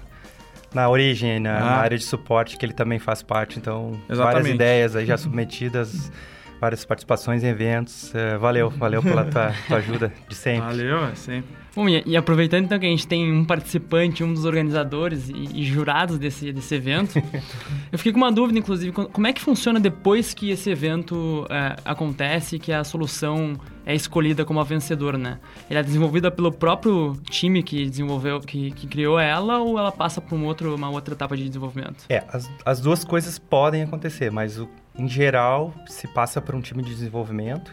na 0.73 0.89
origem, 0.89 1.41
na, 1.41 1.57
ah. 1.57 1.61
na, 1.61 1.77
área 1.77 1.99
de 1.99 2.05
suporte, 2.05 2.57
que 2.57 2.65
ele 2.65 2.73
também 2.73 2.99
faz 2.99 3.23
parte. 3.23 3.59
Então, 3.59 4.01
Exatamente. 4.09 4.35
várias 4.35 4.55
ideias 4.55 4.97
aí 4.97 5.05
já 5.05 5.17
submetidas, 5.19 6.13
várias 6.61 6.85
participações 6.85 7.43
em 7.43 7.49
eventos. 7.49 8.13
Uh, 8.13 8.39
valeu, 8.39 8.71
valeu 8.71 9.03
pela 9.03 9.25
tua, 9.25 9.53
tua, 9.67 9.79
ajuda 9.79 10.13
de 10.29 10.35
sempre. 10.35 10.69
Valeu, 10.69 11.07
é 11.07 11.15
sempre. 11.17 11.58
Bom, 11.75 11.89
e, 11.89 12.03
e, 12.07 12.17
aproveitando 12.17 12.65
então 12.65 12.79
que 12.79 12.87
a 12.87 12.89
gente 12.89 13.07
tem 13.07 13.33
um 13.33 13.45
participante, 13.45 14.25
um 14.25 14.33
dos 14.33 14.45
organizadores 14.45 15.29
e, 15.29 15.61
e 15.61 15.65
jurados 15.65 16.19
desse, 16.19 16.53
desse 16.53 16.75
evento, 16.75 17.23
eu 17.93 17.99
fiquei 17.99 18.13
com 18.13 18.19
uma 18.19 18.33
dúvida, 18.33 18.59
inclusive, 18.59 18.93
como 18.93 19.27
é 19.27 19.33
que 19.33 19.41
funciona 19.41 19.79
depois 19.79 20.35
que 20.35 20.51
esse 20.51 20.71
evento 20.71 21.47
é, 21.51 21.77
acontece, 21.85 22.59
que 22.59 22.73
a 22.73 22.83
solução 22.85 23.59
é 23.87 23.95
escolhida 23.95 24.45
como 24.45 24.61
a 24.61 24.65
vencedora, 24.65 25.17
né? 25.17 25.39
Ela 25.71 25.81
é 25.81 25.83
desenvolvida 25.83 26.31
pelo 26.31 26.53
próprio 26.53 27.17
time 27.31 27.63
que 27.63 27.89
desenvolveu, 27.89 28.41
que, 28.41 28.71
que 28.73 28.87
criou 28.87 29.19
ela, 29.19 29.61
ou 29.61 29.79
ela 29.79 29.91
passa 29.91 30.21
por 30.21 30.37
um 30.37 30.45
outro, 30.45 30.75
uma 30.75 30.91
outra 30.91 31.15
etapa 31.15 31.37
de 31.37 31.45
desenvolvimento? 31.45 32.05
É, 32.09 32.23
as, 32.29 32.51
as 32.67 32.81
duas 32.81 33.05
coisas 33.05 33.39
podem 33.39 33.83
acontecer, 33.83 34.31
mas 34.31 34.59
o, 34.59 34.69
em 34.99 35.09
geral 35.09 35.75
se 35.87 36.07
passa 36.09 36.41
por 36.41 36.55
um 36.55 36.61
time 36.61 36.83
de 36.83 36.91
desenvolvimento 36.91 37.73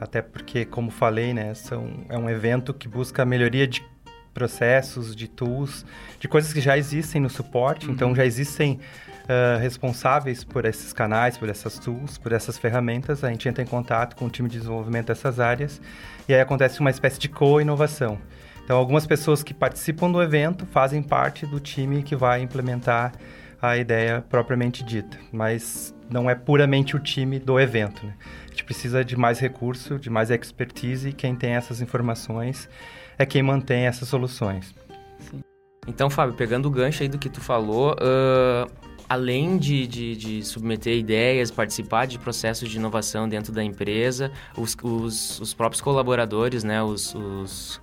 até 0.00 0.22
porque, 0.22 0.64
como 0.64 0.90
falei, 0.90 1.34
né, 1.34 1.52
são, 1.52 2.04
é 2.08 2.16
um 2.16 2.28
evento 2.28 2.72
que 2.72 2.88
busca 2.88 3.22
a 3.22 3.26
melhoria 3.26 3.66
de 3.66 3.84
processos, 4.32 5.14
de 5.14 5.28
tools, 5.28 5.84
de 6.18 6.26
coisas 6.26 6.52
que 6.52 6.60
já 6.60 6.78
existem 6.78 7.20
no 7.20 7.28
suporte, 7.28 7.86
uhum. 7.86 7.92
então 7.92 8.14
já 8.14 8.24
existem 8.24 8.80
uh, 9.24 9.58
responsáveis 9.60 10.42
por 10.42 10.64
esses 10.64 10.92
canais, 10.92 11.36
por 11.36 11.48
essas 11.48 11.78
tools, 11.78 12.16
por 12.16 12.32
essas 12.32 12.56
ferramentas, 12.56 13.22
a 13.22 13.28
gente 13.28 13.48
entra 13.48 13.62
em 13.62 13.66
contato 13.66 14.16
com 14.16 14.26
o 14.26 14.30
time 14.30 14.48
de 14.48 14.58
desenvolvimento 14.58 15.08
dessas 15.08 15.38
áreas 15.38 15.80
e 16.26 16.32
aí 16.32 16.40
acontece 16.40 16.80
uma 16.80 16.90
espécie 16.90 17.18
de 17.18 17.28
co-inovação. 17.28 18.18
Então, 18.64 18.78
algumas 18.78 19.06
pessoas 19.06 19.42
que 19.42 19.52
participam 19.52 20.10
do 20.10 20.22
evento 20.22 20.64
fazem 20.64 21.02
parte 21.02 21.44
do 21.44 21.58
time 21.58 22.02
que 22.02 22.14
vai 22.14 22.40
implementar 22.40 23.12
a 23.60 23.76
ideia 23.76 24.24
propriamente 24.28 24.84
dita, 24.84 25.18
mas 25.32 25.92
não 26.10 26.28
é 26.28 26.34
puramente 26.34 26.96
o 26.96 26.98
time 26.98 27.38
do 27.38 27.58
evento. 27.58 28.04
Né? 28.04 28.14
A 28.46 28.50
gente 28.50 28.64
precisa 28.64 29.04
de 29.04 29.16
mais 29.16 29.38
recurso, 29.38 29.98
de 29.98 30.10
mais 30.10 30.30
expertise, 30.30 31.10
e 31.10 31.12
quem 31.12 31.34
tem 31.34 31.52
essas 31.52 31.80
informações 31.80 32.68
é 33.16 33.24
quem 33.24 33.42
mantém 33.42 33.86
essas 33.86 34.08
soluções. 34.08 34.74
Sim. 35.18 35.42
Então, 35.86 36.10
Fábio, 36.10 36.34
pegando 36.34 36.66
o 36.66 36.70
gancho 36.70 37.02
aí 37.02 37.08
do 37.08 37.18
que 37.18 37.28
tu 37.28 37.40
falou, 37.40 37.92
uh, 37.92 38.70
além 39.08 39.58
de, 39.58 39.86
de, 39.86 40.16
de, 40.16 40.44
submeter 40.44 40.96
ideias, 40.96 41.50
participar 41.50 42.06
de 42.06 42.18
processos 42.18 42.68
de 42.68 42.76
inovação 42.76 43.28
dentro 43.28 43.52
da 43.52 43.62
empresa, 43.62 44.30
os, 44.56 44.76
os, 44.82 45.40
os 45.40 45.54
próprios 45.54 45.80
colaboradores, 45.80 46.62
né, 46.62 46.82
os, 46.82 47.14
os 47.14 47.80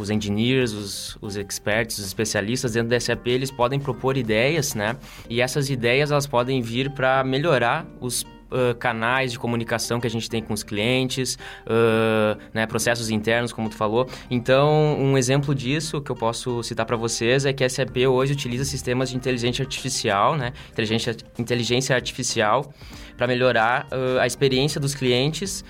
os 0.00 0.10
engineers, 0.10 0.72
os, 0.72 1.18
os 1.20 1.36
experts, 1.36 1.98
os 1.98 2.06
especialistas 2.06 2.72
dentro 2.72 2.88
da 2.88 3.00
SAP, 3.00 3.26
eles 3.26 3.50
podem 3.50 3.78
propor 3.78 4.16
ideias, 4.16 4.74
né? 4.74 4.96
E 5.28 5.40
essas 5.40 5.70
ideias 5.70 6.10
elas 6.10 6.26
podem 6.26 6.60
vir 6.62 6.90
para 6.90 7.22
melhorar 7.24 7.86
os 8.00 8.24
uh, 8.50 8.74
canais 8.78 9.32
de 9.32 9.38
comunicação 9.38 10.00
que 10.00 10.06
a 10.06 10.10
gente 10.10 10.28
tem 10.28 10.42
com 10.42 10.52
os 10.52 10.62
clientes, 10.62 11.38
uh, 11.66 12.38
né, 12.52 12.66
processos 12.66 13.10
internos, 13.10 13.52
como 13.52 13.68
tu 13.68 13.76
falou. 13.76 14.08
Então, 14.30 14.96
um 14.98 15.16
exemplo 15.16 15.54
disso 15.54 16.00
que 16.00 16.10
eu 16.10 16.16
posso 16.16 16.62
citar 16.62 16.86
para 16.86 16.96
vocês 16.96 17.44
é 17.44 17.52
que 17.52 17.64
a 17.64 17.68
SAP 17.68 17.96
hoje 18.08 18.32
utiliza 18.32 18.64
sistemas 18.64 19.10
de 19.10 19.16
inteligência 19.16 19.62
artificial, 19.62 20.36
né, 20.36 20.52
inteligência, 20.72 21.16
inteligência 21.38 21.94
artificial, 21.94 22.72
para 23.16 23.26
melhorar 23.26 23.86
uh, 23.92 24.18
a 24.20 24.26
experiência 24.26 24.80
dos 24.80 24.94
clientes 24.94 25.64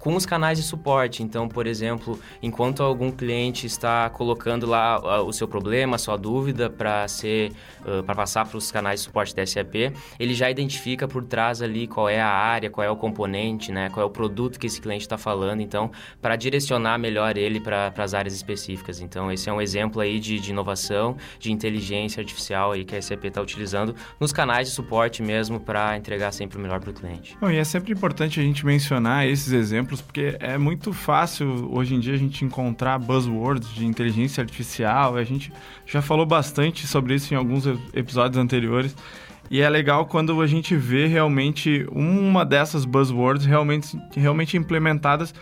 com 0.00 0.16
os 0.16 0.26
canais 0.26 0.58
de 0.58 0.64
suporte. 0.64 1.22
Então, 1.22 1.46
por 1.46 1.66
exemplo, 1.66 2.18
enquanto 2.42 2.82
algum 2.82 3.12
cliente 3.12 3.66
está 3.66 4.08
colocando 4.10 4.66
lá 4.66 5.20
uh, 5.20 5.26
o 5.26 5.32
seu 5.32 5.46
problema, 5.46 5.96
a 5.96 5.98
sua 5.98 6.16
dúvida 6.16 6.68
para 6.68 7.06
ser 7.06 7.52
uh, 7.82 8.02
para 8.02 8.14
passar 8.14 8.46
para 8.46 8.56
os 8.56 8.72
canais 8.72 9.00
de 9.00 9.04
suporte 9.04 9.36
da 9.36 9.46
SAP, 9.46 9.92
ele 10.18 10.34
já 10.34 10.50
identifica 10.50 11.06
por 11.06 11.22
trás 11.24 11.60
ali 11.60 11.86
qual 11.86 12.08
é 12.08 12.20
a 12.20 12.28
área, 12.28 12.70
qual 12.70 12.84
é 12.84 12.90
o 12.90 12.96
componente, 12.96 13.70
né, 13.70 13.90
qual 13.90 14.02
é 14.02 14.06
o 14.06 14.10
produto 14.10 14.58
que 14.58 14.66
esse 14.66 14.80
cliente 14.80 15.02
está 15.02 15.18
falando. 15.18 15.60
Então, 15.60 15.90
para 16.20 16.34
direcionar 16.34 16.98
melhor 16.98 17.36
ele 17.36 17.60
para 17.60 17.92
as 17.98 18.14
áreas 18.14 18.34
específicas. 18.34 19.00
Então, 19.00 19.30
esse 19.30 19.50
é 19.50 19.52
um 19.52 19.60
exemplo 19.60 20.00
aí 20.00 20.18
de, 20.18 20.40
de 20.40 20.50
inovação, 20.50 21.16
de 21.38 21.52
inteligência 21.52 22.20
artificial 22.20 22.72
aí 22.72 22.86
que 22.86 22.96
a 22.96 23.02
SAP 23.02 23.26
está 23.26 23.42
utilizando 23.42 23.94
nos 24.18 24.32
canais 24.32 24.68
de 24.68 24.74
suporte 24.74 25.22
mesmo 25.22 25.60
para 25.60 25.94
entregar 25.96 26.32
sempre 26.32 26.56
o 26.56 26.60
melhor 26.60 26.80
para 26.80 26.90
o 26.90 26.94
cliente. 26.94 27.36
Bom, 27.38 27.50
e 27.50 27.58
é 27.58 27.64
sempre 27.64 27.92
importante 27.92 28.40
a 28.40 28.42
gente 28.42 28.64
mencionar 28.64 29.26
esses 29.26 29.52
exemplos 29.52 29.89
porque 29.98 30.36
é 30.38 30.58
muito 30.58 30.92
fácil 30.92 31.68
hoje 31.72 31.94
em 31.94 32.00
dia 32.00 32.14
a 32.14 32.18
gente 32.18 32.44
encontrar 32.44 32.98
buzzwords 32.98 33.74
de 33.74 33.86
inteligência 33.86 34.42
artificial. 34.42 35.16
A 35.16 35.24
gente 35.24 35.52
já 35.86 36.02
falou 36.02 36.26
bastante 36.26 36.86
sobre 36.86 37.14
isso 37.14 37.32
em 37.32 37.36
alguns 37.36 37.66
episódios 37.94 38.36
anteriores. 38.36 38.94
E 39.50 39.60
é 39.60 39.68
legal 39.68 40.06
quando 40.06 40.40
a 40.40 40.46
gente 40.46 40.76
vê 40.76 41.06
realmente 41.06 41.84
uma 41.90 42.44
dessas 42.44 42.84
buzzwords 42.84 43.46
realmente, 43.46 43.98
realmente 44.14 44.56
implementadas 44.56 45.34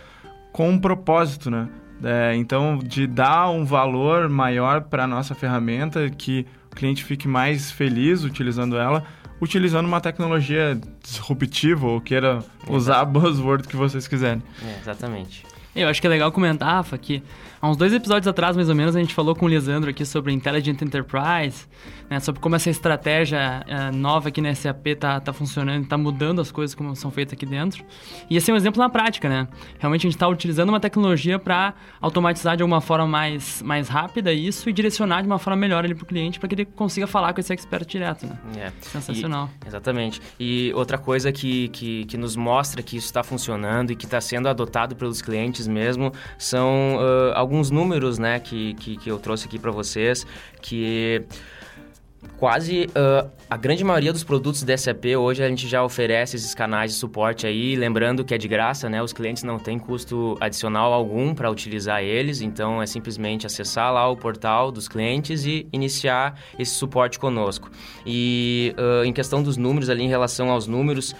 com 0.52 0.70
um 0.70 0.78
propósito, 0.78 1.50
né? 1.50 1.68
É, 2.02 2.34
então, 2.36 2.78
de 2.78 3.06
dar 3.06 3.50
um 3.50 3.64
valor 3.64 4.28
maior 4.28 4.82
para 4.82 5.04
a 5.04 5.06
nossa 5.06 5.34
ferramenta, 5.34 6.08
que 6.08 6.46
o 6.72 6.76
cliente 6.76 7.04
fique 7.04 7.26
mais 7.26 7.70
feliz 7.70 8.22
utilizando 8.22 8.78
ela, 8.78 9.04
utilizando 9.40 9.86
uma 9.86 10.00
tecnologia 10.00 10.78
disruptiva 11.02 11.86
ou 11.86 12.00
queira 12.00 12.44
usar 12.68 13.00
a 13.00 13.04
buzzword 13.04 13.66
que 13.68 13.76
vocês 13.76 14.08
quiserem. 14.08 14.42
É, 14.62 14.80
exatamente. 14.80 15.44
Eu 15.74 15.88
acho 15.88 16.00
que 16.00 16.06
é 16.06 16.10
legal 16.10 16.32
comentar, 16.32 16.68
Rafa, 16.68 16.98
que 16.98 17.22
há 17.60 17.68
uns 17.68 17.76
dois 17.76 17.92
episódios 17.92 18.26
atrás, 18.26 18.56
mais 18.56 18.68
ou 18.68 18.74
menos, 18.74 18.96
a 18.96 18.98
gente 18.98 19.14
falou 19.14 19.34
com 19.34 19.46
o 19.46 19.48
Lisandro 19.48 19.90
aqui 19.90 20.04
sobre 20.04 20.32
Intelligent 20.32 20.80
Enterprise, 20.80 21.66
né, 22.08 22.20
sobre 22.20 22.40
como 22.40 22.56
essa 22.56 22.70
estratégia 22.70 23.64
uh, 23.66 23.94
nova 23.94 24.28
aqui 24.28 24.40
na 24.40 24.54
SAP 24.54 24.94
tá, 24.98 25.20
tá 25.20 25.32
funcionando, 25.32 25.86
tá 25.86 25.98
mudando 25.98 26.40
as 26.40 26.50
coisas 26.50 26.74
como 26.74 26.94
são 26.96 27.10
feitas 27.10 27.34
aqui 27.34 27.44
dentro. 27.44 27.84
E 28.30 28.36
esse 28.36 28.50
é 28.50 28.54
um 28.54 28.56
exemplo 28.56 28.82
na 28.82 28.88
prática, 28.88 29.28
né? 29.28 29.48
Realmente 29.78 30.06
a 30.06 30.08
gente 30.08 30.16
está 30.16 30.28
utilizando 30.28 30.70
uma 30.70 30.80
tecnologia 30.80 31.38
para 31.38 31.74
automatizar 32.00 32.56
de 32.56 32.62
alguma 32.62 32.80
forma 32.80 33.06
mais, 33.06 33.62
mais 33.62 33.88
rápida 33.88 34.32
isso 34.32 34.68
e 34.68 34.72
direcionar 34.72 35.22
de 35.22 35.26
uma 35.26 35.38
forma 35.38 35.56
melhor 35.56 35.86
para 35.88 36.02
o 36.02 36.06
cliente 36.06 36.38
para 36.38 36.48
que 36.48 36.54
ele 36.54 36.64
consiga 36.64 37.06
falar 37.06 37.32
com 37.32 37.40
esse 37.40 37.52
expert 37.52 37.86
direto, 37.86 38.26
né? 38.26 38.38
É. 38.56 38.72
Sensacional. 38.80 39.50
E, 39.64 39.68
exatamente. 39.68 40.20
E 40.38 40.72
outra 40.74 40.98
coisa 40.98 41.32
que, 41.32 41.68
que, 41.68 42.04
que 42.04 42.16
nos 42.16 42.36
mostra 42.36 42.82
que 42.82 42.96
isso 42.96 43.06
está 43.06 43.22
funcionando 43.22 43.90
e 43.90 43.96
que 43.96 44.04
está 44.04 44.20
sendo 44.20 44.48
adotado 44.48 44.96
pelos 44.96 45.22
clientes 45.22 45.66
mesmo 45.66 46.12
são 46.36 46.96
uh, 46.96 47.38
alguns 47.48 47.70
números, 47.70 48.18
né, 48.18 48.38
que, 48.38 48.74
que, 48.74 48.96
que 48.98 49.10
eu 49.10 49.18
trouxe 49.18 49.46
aqui 49.46 49.58
para 49.58 49.70
vocês, 49.70 50.26
que 50.60 51.24
quase 52.36 52.86
uh, 52.88 53.30
a 53.48 53.56
grande 53.56 53.82
maioria 53.82 54.12
dos 54.12 54.22
produtos 54.22 54.62
da 54.62 54.76
SAP 54.76 55.06
hoje 55.18 55.42
a 55.42 55.48
gente 55.48 55.66
já 55.66 55.82
oferece 55.82 56.36
esses 56.36 56.54
canais 56.54 56.92
de 56.92 56.98
suporte 56.98 57.46
aí, 57.46 57.74
lembrando 57.74 58.22
que 58.22 58.34
é 58.34 58.38
de 58.38 58.46
graça, 58.46 58.90
né? 58.90 59.02
Os 59.02 59.14
clientes 59.14 59.42
não 59.44 59.58
têm 59.58 59.78
custo 59.78 60.36
adicional 60.40 60.92
algum 60.92 61.34
para 61.34 61.50
utilizar 61.50 62.02
eles, 62.02 62.42
então 62.42 62.82
é 62.82 62.86
simplesmente 62.86 63.46
acessar 63.46 63.92
lá 63.92 64.06
o 64.10 64.16
portal 64.16 64.70
dos 64.70 64.86
clientes 64.86 65.46
e 65.46 65.66
iniciar 65.72 66.38
esse 66.58 66.72
suporte 66.72 67.18
conosco. 67.18 67.70
E 68.04 68.74
uh, 68.76 69.04
em 69.04 69.12
questão 69.12 69.42
dos 69.42 69.56
números 69.56 69.88
ali, 69.88 70.02
em 70.02 70.08
relação 70.08 70.50
aos 70.50 70.66
números, 70.66 71.14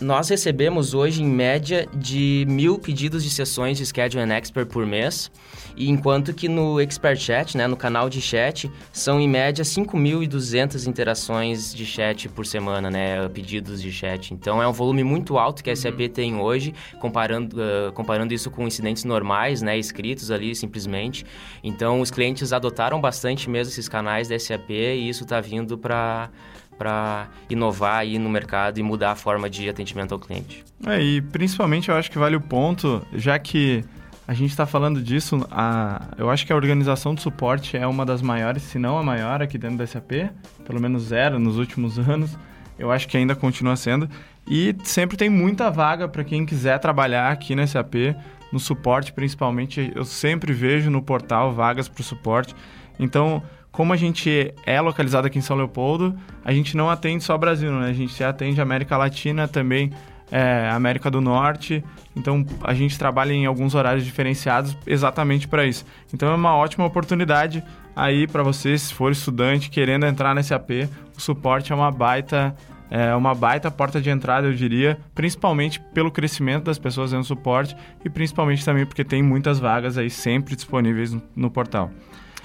nós 0.00 0.28
recebemos 0.28 0.92
hoje, 0.92 1.22
em 1.22 1.26
média, 1.26 1.88
de 1.94 2.44
mil 2.48 2.78
pedidos 2.78 3.24
de 3.24 3.30
sessões 3.30 3.78
de 3.78 3.86
Schedule 3.86 4.22
and 4.22 4.34
Expert 4.34 4.66
por 4.66 4.84
mês, 4.84 5.30
e 5.74 5.88
enquanto 5.88 6.34
que 6.34 6.48
no 6.48 6.78
Expert 6.80 7.18
Chat, 7.18 7.56
né, 7.56 7.66
no 7.66 7.76
canal 7.76 8.10
de 8.10 8.20
chat, 8.20 8.70
são 8.92 9.18
em 9.18 9.26
média 9.26 9.64
5.200 9.64 10.86
interações 10.86 11.74
de 11.74 11.86
chat 11.86 12.28
por 12.28 12.44
semana, 12.44 12.90
né, 12.90 13.26
pedidos 13.28 13.80
de 13.80 13.90
chat. 13.90 14.34
Então 14.34 14.62
é 14.62 14.68
um 14.68 14.72
volume 14.72 15.02
muito 15.02 15.38
alto 15.38 15.64
que 15.64 15.70
a 15.70 15.76
SAP 15.76 16.00
uhum. 16.00 16.08
tem 16.08 16.36
hoje, 16.36 16.74
comparando, 17.00 17.56
uh, 17.56 17.92
comparando 17.92 18.34
isso 18.34 18.50
com 18.50 18.66
incidentes 18.66 19.04
normais, 19.04 19.62
né, 19.62 19.78
escritos 19.78 20.30
ali 20.30 20.54
simplesmente. 20.54 21.24
Então 21.64 22.02
os 22.02 22.10
clientes 22.10 22.52
adotaram 22.52 23.00
bastante 23.00 23.48
mesmo 23.48 23.72
esses 23.72 23.88
canais 23.88 24.28
da 24.28 24.38
SAP 24.38 24.70
e 24.70 25.08
isso 25.08 25.24
está 25.24 25.40
vindo 25.40 25.78
para 25.78 26.30
para 26.78 27.28
inovar 27.48 27.98
aí 27.98 28.18
no 28.18 28.28
mercado 28.28 28.78
e 28.78 28.82
mudar 28.82 29.12
a 29.12 29.16
forma 29.16 29.48
de 29.48 29.68
atendimento 29.68 30.12
ao 30.12 30.18
cliente. 30.18 30.64
É, 30.86 31.02
e 31.02 31.20
principalmente 31.20 31.88
eu 31.88 31.96
acho 31.96 32.10
que 32.10 32.18
vale 32.18 32.36
o 32.36 32.40
ponto, 32.40 33.02
já 33.14 33.38
que 33.38 33.84
a 34.28 34.34
gente 34.34 34.50
está 34.50 34.66
falando 34.66 35.00
disso, 35.00 35.46
a, 35.50 36.02
eu 36.18 36.28
acho 36.28 36.44
que 36.44 36.52
a 36.52 36.56
organização 36.56 37.14
de 37.14 37.22
suporte 37.22 37.76
é 37.76 37.86
uma 37.86 38.04
das 38.04 38.20
maiores, 38.20 38.62
se 38.64 38.78
não 38.78 38.98
a 38.98 39.02
maior 39.02 39.40
aqui 39.40 39.56
dentro 39.56 39.78
da 39.78 39.86
SAP, 39.86 40.30
pelo 40.64 40.80
menos 40.80 41.04
zero 41.04 41.38
nos 41.38 41.58
últimos 41.58 41.96
anos. 42.08 42.36
Eu 42.78 42.90
acho 42.90 43.08
que 43.08 43.16
ainda 43.16 43.34
continua 43.34 43.76
sendo. 43.76 44.08
E 44.46 44.74
sempre 44.84 45.16
tem 45.16 45.30
muita 45.30 45.70
vaga 45.70 46.08
para 46.08 46.22
quem 46.24 46.44
quiser 46.44 46.78
trabalhar 46.78 47.30
aqui 47.30 47.54
na 47.54 47.66
SAP, 47.66 48.14
no 48.52 48.60
suporte 48.60 49.12
principalmente. 49.12 49.92
Eu 49.94 50.04
sempre 50.04 50.52
vejo 50.52 50.90
no 50.90 51.00
portal 51.00 51.52
vagas 51.52 51.88
para 51.88 52.00
o 52.00 52.04
suporte. 52.04 52.54
Então, 52.98 53.42
como 53.76 53.92
a 53.92 53.96
gente 53.96 54.54
é 54.64 54.80
localizado 54.80 55.26
aqui 55.26 55.38
em 55.38 55.42
São 55.42 55.54
Leopoldo, 55.54 56.16
a 56.42 56.50
gente 56.50 56.74
não 56.74 56.88
atende 56.88 57.22
só 57.22 57.36
Brasil, 57.36 57.70
né? 57.72 57.90
A 57.90 57.92
gente 57.92 58.24
atende 58.24 58.58
América 58.58 58.96
Latina 58.96 59.46
também, 59.46 59.92
é, 60.32 60.70
América 60.70 61.10
do 61.10 61.20
Norte. 61.20 61.84
Então 62.16 62.42
a 62.64 62.72
gente 62.72 62.98
trabalha 62.98 63.34
em 63.34 63.44
alguns 63.44 63.74
horários 63.74 64.02
diferenciados 64.02 64.74
exatamente 64.86 65.46
para 65.46 65.66
isso. 65.66 65.84
Então 66.10 66.30
é 66.30 66.34
uma 66.34 66.56
ótima 66.56 66.86
oportunidade 66.86 67.62
aí 67.94 68.26
para 68.26 68.42
você, 68.42 68.78
se 68.78 68.94
for 68.94 69.12
estudante 69.12 69.68
querendo 69.68 70.06
entrar 70.06 70.34
nesse 70.34 70.54
AP, 70.54 70.88
o 71.14 71.20
suporte 71.20 71.70
é 71.70 71.74
uma 71.74 71.90
baita 71.90 72.56
é 72.90 73.14
uma 73.14 73.34
baita 73.34 73.70
porta 73.70 74.00
de 74.00 74.08
entrada, 74.08 74.46
eu 74.46 74.54
diria, 74.54 74.96
principalmente 75.14 75.80
pelo 75.92 76.10
crescimento 76.10 76.64
das 76.64 76.78
pessoas 76.78 77.10
dentro 77.10 77.24
do 77.24 77.28
suporte 77.28 77.76
e 78.02 78.08
principalmente 78.08 78.64
também 78.64 78.86
porque 78.86 79.04
tem 79.04 79.22
muitas 79.22 79.58
vagas 79.58 79.98
aí 79.98 80.08
sempre 80.08 80.56
disponíveis 80.56 81.12
no, 81.12 81.22
no 81.34 81.50
portal. 81.50 81.90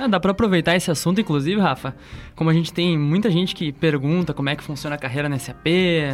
Ah, 0.02 0.08
dá 0.08 0.20
para 0.20 0.32
aproveitar 0.32 0.76
esse 0.76 0.90
assunto, 0.90 1.22
inclusive, 1.22 1.62
Rafa. 1.62 1.94
Como 2.36 2.50
a 2.50 2.54
gente 2.56 2.74
tem 2.74 2.98
muita 2.98 3.30
gente 3.30 3.54
que 3.54 3.72
pergunta 3.72 4.34
como 4.34 4.50
é 4.50 4.56
que 4.56 4.64
funciona 4.64 4.96
a 4.96 4.98
carreira 4.98 5.30
na 5.30 5.38
SAP, 5.38 5.68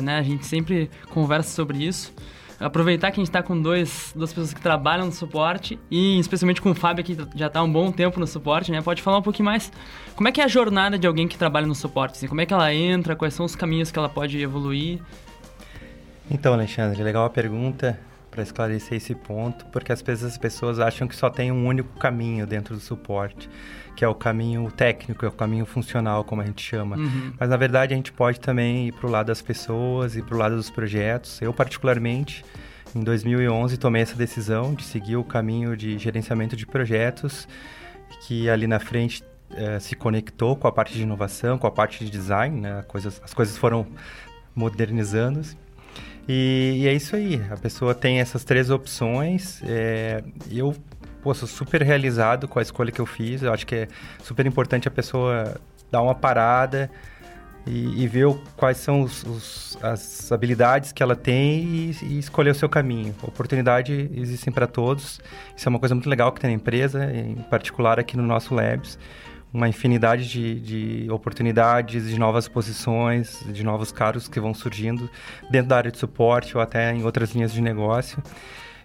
né? 0.03 0.19
A 0.19 0.21
gente 0.21 0.45
sempre 0.45 0.91
conversa 1.09 1.55
sobre 1.55 1.85
isso. 1.85 2.13
Aproveitar 2.59 3.11
que 3.11 3.21
a 3.21 3.21
gente 3.21 3.29
está 3.29 3.41
com 3.41 3.57
dois, 3.57 4.11
duas 4.13 4.33
pessoas 4.33 4.53
que 4.53 4.59
trabalham 4.59 5.05
no 5.05 5.11
suporte 5.13 5.79
e 5.89 6.19
especialmente 6.19 6.61
com 6.61 6.71
o 6.71 6.75
Fábio 6.75 7.01
que 7.01 7.15
já 7.33 7.47
está 7.47 7.61
há 7.61 7.63
um 7.63 7.71
bom 7.71 7.89
tempo 7.89 8.19
no 8.19 8.27
suporte, 8.27 8.73
né? 8.73 8.81
Pode 8.81 9.01
falar 9.01 9.19
um 9.19 9.21
pouquinho 9.21 9.45
mais 9.45 9.71
como 10.17 10.27
é 10.27 10.33
que 10.33 10.41
é 10.41 10.43
a 10.43 10.49
jornada 10.49 10.99
de 10.99 11.07
alguém 11.07 11.25
que 11.25 11.37
trabalha 11.37 11.65
no 11.65 11.75
suporte? 11.75 12.17
Assim, 12.17 12.27
como 12.27 12.41
é 12.41 12.45
que 12.45 12.53
ela 12.53 12.73
entra? 12.73 13.15
Quais 13.15 13.33
são 13.35 13.45
os 13.45 13.55
caminhos 13.55 13.89
que 13.89 13.97
ela 13.97 14.09
pode 14.09 14.37
evoluir? 14.37 14.99
Então, 16.29 16.51
Alexandre, 16.53 17.01
legal 17.01 17.23
a 17.23 17.29
pergunta 17.29 17.97
para 18.37 18.43
esclarecer 18.43 18.97
esse 18.97 19.15
ponto, 19.15 19.65
porque 19.67 19.91
às 19.91 19.99
vezes 19.99 20.23
as 20.23 20.37
pessoas 20.37 20.79
acham 20.79 21.07
que 21.07 21.15
só 21.15 21.27
tem 21.27 21.51
um 21.51 21.65
único 21.65 21.97
caminho 21.97 22.45
dentro 22.45 22.75
do 22.75 22.79
suporte, 22.79 23.49
que 23.95 24.05
é 24.05 24.07
o 24.07 24.13
caminho 24.13 24.69
técnico, 24.69 25.25
é 25.25 25.27
o 25.27 25.31
caminho 25.31 25.65
funcional, 25.65 26.23
como 26.23 26.43
a 26.43 26.45
gente 26.45 26.61
chama. 26.61 26.97
Uhum. 26.97 27.33
Mas 27.39 27.49
na 27.49 27.57
verdade 27.57 27.95
a 27.95 27.97
gente 27.97 28.11
pode 28.11 28.39
também 28.39 28.89
ir 28.89 28.91
para 28.91 29.07
o 29.07 29.09
lado 29.09 29.25
das 29.25 29.41
pessoas 29.41 30.15
e 30.15 30.21
para 30.21 30.35
o 30.35 30.37
lado 30.37 30.55
dos 30.55 30.69
projetos. 30.69 31.41
Eu 31.41 31.51
particularmente 31.51 32.45
em 32.95 33.03
2011 33.03 33.75
tomei 33.77 34.03
essa 34.03 34.15
decisão 34.15 34.75
de 34.75 34.83
seguir 34.83 35.15
o 35.15 35.23
caminho 35.23 35.75
de 35.75 35.97
gerenciamento 35.97 36.55
de 36.55 36.67
projetos, 36.67 37.47
que 38.21 38.47
ali 38.51 38.67
na 38.67 38.77
frente 38.77 39.23
eh, 39.49 39.79
se 39.79 39.95
conectou 39.95 40.55
com 40.55 40.67
a 40.67 40.71
parte 40.71 40.93
de 40.93 41.01
inovação, 41.01 41.57
com 41.57 41.65
a 41.65 41.71
parte 41.71 42.05
de 42.05 42.11
design, 42.11 42.61
né? 42.61 42.83
coisas, 42.87 43.19
as 43.25 43.33
coisas 43.33 43.57
foram 43.57 43.87
modernizando. 44.53 45.41
E, 46.27 46.81
e, 46.81 46.87
é 46.87 46.93
isso 46.93 47.15
aí, 47.15 47.41
a 47.49 47.55
pessoa 47.55 47.95
tem 47.95 48.19
essas 48.19 48.43
três 48.43 48.69
opções. 48.69 49.61
É, 49.63 50.21
eu 50.51 50.75
pô, 51.21 51.33
sou 51.33 51.47
super 51.47 51.81
realizado 51.81 52.47
com 52.47 52.59
a 52.59 52.61
escolha 52.61 52.91
que 52.91 52.99
eu 52.99 53.05
fiz. 53.05 53.43
Eu 53.43 53.53
acho 53.53 53.65
que 53.65 53.75
é 53.75 53.87
super 54.23 54.45
importante 54.45 54.87
a 54.87 54.91
pessoa 54.91 55.59
dar 55.89 56.01
uma 56.01 56.13
parada 56.13 56.89
e, 57.65 58.03
e 58.03 58.07
ver 58.07 58.27
quais 58.57 58.77
são 58.77 59.01
os, 59.01 59.23
os, 59.23 59.77
as 59.81 60.31
habilidades 60.31 60.91
que 60.91 61.01
ela 61.01 61.15
tem 61.15 61.63
e, 61.63 61.97
e, 62.03 62.19
escolher 62.19 62.51
o 62.51 62.55
seu 62.55 62.67
caminho. 62.67 63.15
Oportunidade 63.23 64.09
existem 64.13 64.51
para 64.51 64.67
todos. 64.67 65.21
Isso 65.55 65.67
é 65.67 65.69
uma 65.69 65.79
coisa 65.79 65.95
muito 65.95 66.09
legal 66.09 66.31
que 66.33 66.41
tem 66.41 66.49
na 66.49 66.55
empresa, 66.55 67.05
em 67.13 67.35
particular 67.49 67.99
aqui 67.99 68.17
no 68.17 68.23
nosso 68.23 68.53
Labs 68.53 68.97
uma 69.53 69.67
infinidade 69.67 70.29
de, 70.29 70.59
de, 70.59 71.11
oportunidades, 71.11 72.07
de 72.09 72.19
novas 72.19 72.47
posições, 72.47 73.43
de 73.47 73.63
novos 73.63 73.91
cargos 73.91 74.27
que 74.27 74.39
vão 74.39 74.53
surgindo 74.53 75.09
dentro 75.49 75.69
da 75.69 75.77
área 75.77 75.91
de 75.91 75.97
suporte 75.97 76.55
ou 76.55 76.61
até 76.61 76.93
em 76.93 77.03
outras 77.03 77.31
linhas 77.31 77.51
de 77.51 77.61
negócio. 77.61 78.21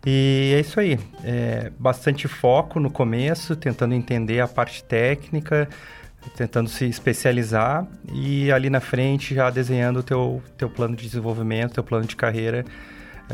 E 0.04 0.52
é 0.56 0.60
isso 0.60 0.80
aí. 0.80 0.98
É 1.22 1.70
bastante 1.78 2.26
foco 2.26 2.80
no 2.80 2.90
começo, 2.90 3.54
tentando 3.54 3.94
entender 3.94 4.40
a 4.40 4.48
parte 4.48 4.82
técnica, 4.82 5.68
tentando 6.36 6.68
se 6.68 6.86
especializar 6.86 7.86
e 8.12 8.50
ali 8.50 8.70
na 8.70 8.80
frente 8.80 9.34
já 9.34 9.50
desenhando 9.50 10.00
o 10.00 10.02
teu, 10.02 10.42
teu 10.56 10.68
plano 10.68 10.96
de 10.96 11.04
desenvolvimento, 11.04 11.74
teu 11.74 11.84
plano 11.84 12.06
de 12.06 12.16
carreira 12.16 12.64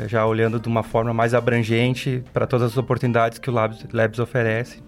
já 0.07 0.25
olhando 0.27 0.61
de 0.61 0.69
uma 0.69 0.83
forma 0.83 1.13
mais 1.13 1.35
abrangente 1.35 2.23
para 2.33 2.47
todas 2.47 2.73
as 2.73 2.77
oportunidades 2.77 3.39
que 3.39 3.51
o 3.51 3.53
Labs, 3.53 3.87
Labs 3.93 4.19
oferece 4.19 4.83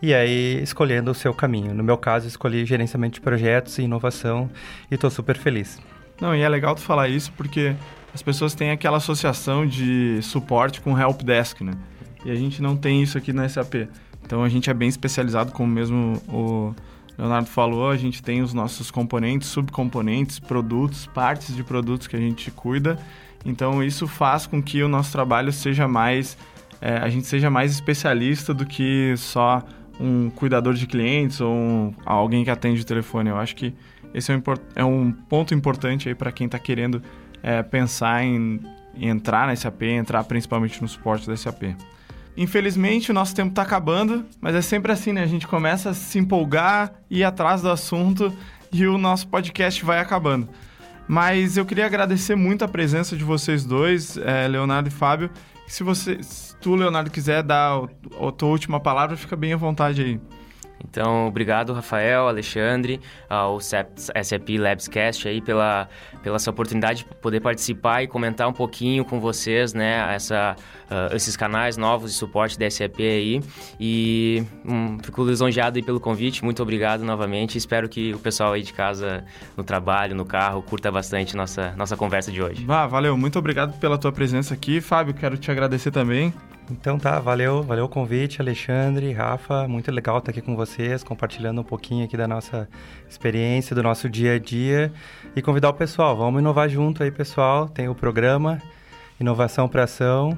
e 0.00 0.14
aí 0.14 0.62
escolhendo 0.62 1.10
o 1.10 1.14
seu 1.14 1.32
caminho. 1.34 1.74
No 1.74 1.82
meu 1.82 1.96
caso, 1.96 2.28
escolhi 2.28 2.64
gerenciamento 2.64 3.14
de 3.14 3.20
projetos 3.20 3.78
e 3.78 3.82
inovação 3.82 4.50
e 4.90 4.94
estou 4.94 5.10
super 5.10 5.36
feliz. 5.36 5.80
Não, 6.20 6.34
e 6.34 6.42
é 6.42 6.48
legal 6.48 6.74
tu 6.74 6.80
falar 6.80 7.08
isso 7.08 7.32
porque 7.32 7.74
as 8.14 8.22
pessoas 8.22 8.54
têm 8.54 8.70
aquela 8.70 8.98
associação 8.98 9.66
de 9.66 10.20
suporte 10.22 10.80
com 10.80 10.98
helpdesk, 10.98 11.62
né? 11.62 11.72
E 12.24 12.30
a 12.30 12.34
gente 12.34 12.62
não 12.62 12.76
tem 12.76 13.02
isso 13.02 13.18
aqui 13.18 13.32
na 13.32 13.48
SAP. 13.48 13.88
Então 14.24 14.42
a 14.44 14.48
gente 14.48 14.70
é 14.70 14.74
bem 14.74 14.88
especializado, 14.88 15.52
como 15.52 15.72
mesmo 15.72 16.22
o 16.28 16.74
Leonardo 17.18 17.48
falou, 17.48 17.90
a 17.90 17.96
gente 17.96 18.22
tem 18.22 18.42
os 18.42 18.54
nossos 18.54 18.90
componentes, 18.90 19.48
subcomponentes, 19.48 20.38
produtos, 20.38 21.06
partes 21.06 21.54
de 21.54 21.62
produtos 21.62 22.06
que 22.06 22.16
a 22.16 22.20
gente 22.20 22.50
cuida. 22.50 22.98
Então 23.44 23.82
isso 23.82 24.06
faz 24.06 24.46
com 24.46 24.62
que 24.62 24.82
o 24.82 24.88
nosso 24.88 25.12
trabalho 25.12 25.52
seja 25.52 25.86
mais, 25.86 26.36
é, 26.80 26.96
a 26.96 27.08
gente 27.08 27.26
seja 27.26 27.50
mais 27.50 27.72
especialista 27.72 28.54
do 28.54 28.64
que 28.64 29.14
só 29.16 29.62
um 30.00 30.30
cuidador 30.30 30.74
de 30.74 30.86
clientes 30.86 31.40
ou 31.40 31.52
um, 31.52 31.94
alguém 32.04 32.44
que 32.44 32.50
atende 32.50 32.80
o 32.80 32.84
telefone. 32.84 33.30
Eu 33.30 33.36
acho 33.36 33.54
que 33.54 33.74
esse 34.12 34.32
é 34.32 34.36
um, 34.36 34.42
é 34.76 34.84
um 34.84 35.12
ponto 35.12 35.54
importante 35.54 36.08
aí 36.08 36.14
para 36.14 36.32
quem 36.32 36.46
está 36.46 36.58
querendo 36.58 37.02
é, 37.42 37.62
pensar 37.62 38.24
em, 38.24 38.60
em, 38.96 39.08
entrar 39.08 39.46
na 39.46 39.54
SAP, 39.54 39.82
entrar 39.82 40.24
principalmente 40.24 40.80
no 40.80 40.88
suporte 40.88 41.26
da 41.26 41.36
SAP. 41.36 41.76
Infelizmente, 42.36 43.10
o 43.10 43.14
nosso 43.14 43.34
tempo 43.34 43.50
está 43.50 43.62
acabando, 43.62 44.24
mas 44.40 44.54
é 44.54 44.62
sempre 44.62 44.90
assim, 44.90 45.12
né? 45.12 45.22
A 45.22 45.26
gente 45.26 45.46
começa 45.46 45.90
a 45.90 45.94
se 45.94 46.18
empolgar, 46.18 46.92
ir 47.08 47.22
atrás 47.22 47.62
do 47.62 47.70
assunto 47.70 48.32
e 48.72 48.86
o 48.86 48.98
nosso 48.98 49.28
podcast 49.28 49.84
vai 49.84 50.00
acabando. 50.00 50.48
Mas 51.06 51.56
eu 51.56 51.66
queria 51.66 51.86
agradecer 51.86 52.34
muito 52.34 52.64
a 52.64 52.68
presença 52.68 53.16
de 53.16 53.24
vocês 53.24 53.64
dois, 53.64 54.16
é, 54.16 54.48
Leonardo 54.48 54.88
e 54.88 54.92
Fábio. 54.92 55.30
Se 55.66 55.82
você, 55.82 56.22
se 56.22 56.56
tu, 56.56 56.74
Leonardo, 56.74 57.10
quiser 57.10 57.42
dar 57.42 57.82
a 57.82 58.32
tua 58.32 58.48
última 58.48 58.80
palavra, 58.80 59.16
fica 59.16 59.36
bem 59.36 59.52
à 59.52 59.56
vontade 59.56 60.02
aí. 60.02 60.20
Então, 60.88 61.26
obrigado, 61.26 61.72
Rafael, 61.72 62.28
Alexandre, 62.28 63.00
ao 63.28 63.58
SAP 63.60 64.58
Labscast 64.58 65.26
aí 65.26 65.40
pela, 65.40 65.88
pela 66.22 66.36
essa 66.36 66.50
oportunidade 66.50 66.98
de 66.98 67.04
poder 67.16 67.40
participar 67.40 68.02
e 68.02 68.06
comentar 68.06 68.48
um 68.48 68.52
pouquinho 68.52 69.04
com 69.04 69.18
vocês, 69.18 69.72
né, 69.72 70.14
essa, 70.14 70.54
uh, 70.90 71.14
esses 71.14 71.36
canais 71.36 71.76
novos 71.76 72.12
de 72.12 72.16
suporte 72.16 72.58
da 72.58 72.70
SAP 72.70 73.00
aí. 73.00 73.40
E 73.78 74.44
um, 74.64 74.98
fico 75.02 75.24
lisonjeado 75.24 75.76
aí 75.76 75.82
pelo 75.82 76.00
convite, 76.00 76.44
muito 76.44 76.62
obrigado 76.62 77.04
novamente. 77.04 77.58
Espero 77.58 77.88
que 77.88 78.12
o 78.14 78.18
pessoal 78.18 78.52
aí 78.52 78.62
de 78.62 78.72
casa, 78.72 79.24
no 79.56 79.64
trabalho, 79.64 80.14
no 80.14 80.24
carro, 80.24 80.62
curta 80.62 80.90
bastante 80.90 81.36
nossa, 81.36 81.74
nossa 81.76 81.96
conversa 81.96 82.30
de 82.30 82.42
hoje. 82.42 82.64
Vá, 82.64 82.86
valeu, 82.86 83.16
muito 83.16 83.38
obrigado 83.38 83.78
pela 83.78 83.98
tua 83.98 84.12
presença 84.12 84.54
aqui. 84.54 84.80
Fábio, 84.80 85.14
quero 85.14 85.36
te 85.36 85.50
agradecer 85.50 85.90
também. 85.90 86.32
Então 86.70 86.98
tá, 86.98 87.20
valeu, 87.20 87.62
valeu 87.62 87.84
o 87.84 87.88
convite, 87.88 88.40
Alexandre, 88.40 89.12
Rafa, 89.12 89.68
muito 89.68 89.90
legal 89.92 90.16
estar 90.16 90.30
aqui 90.30 90.40
com 90.40 90.56
vocês, 90.56 91.04
compartilhando 91.04 91.60
um 91.60 91.64
pouquinho 91.64 92.06
aqui 92.06 92.16
da 92.16 92.26
nossa 92.26 92.66
experiência, 93.06 93.76
do 93.76 93.82
nosso 93.82 94.08
dia 94.08 94.34
a 94.34 94.38
dia 94.38 94.90
e 95.36 95.42
convidar 95.42 95.68
o 95.68 95.74
pessoal, 95.74 96.16
vamos 96.16 96.40
inovar 96.40 96.68
junto 96.70 97.02
aí, 97.02 97.10
pessoal. 97.10 97.68
Tem 97.68 97.86
o 97.86 97.94
programa 97.94 98.62
Inovação 99.20 99.68
para 99.68 99.84
Ação, 99.84 100.36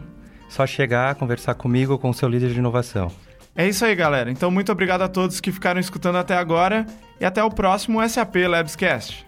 só 0.48 0.66
chegar, 0.66 1.14
conversar 1.16 1.54
comigo 1.54 1.92
ou 1.92 1.98
com 1.98 2.10
o 2.10 2.14
seu 2.14 2.28
líder 2.28 2.50
de 2.50 2.58
inovação. 2.58 3.10
É 3.54 3.66
isso 3.66 3.84
aí, 3.84 3.94
galera. 3.94 4.30
Então 4.30 4.50
muito 4.50 4.70
obrigado 4.70 5.02
a 5.02 5.08
todos 5.08 5.40
que 5.40 5.50
ficaram 5.50 5.80
escutando 5.80 6.16
até 6.16 6.36
agora 6.36 6.86
e 7.20 7.24
até 7.24 7.42
o 7.42 7.50
próximo 7.50 8.06
SAP 8.06 8.36
Labscast. 8.48 9.25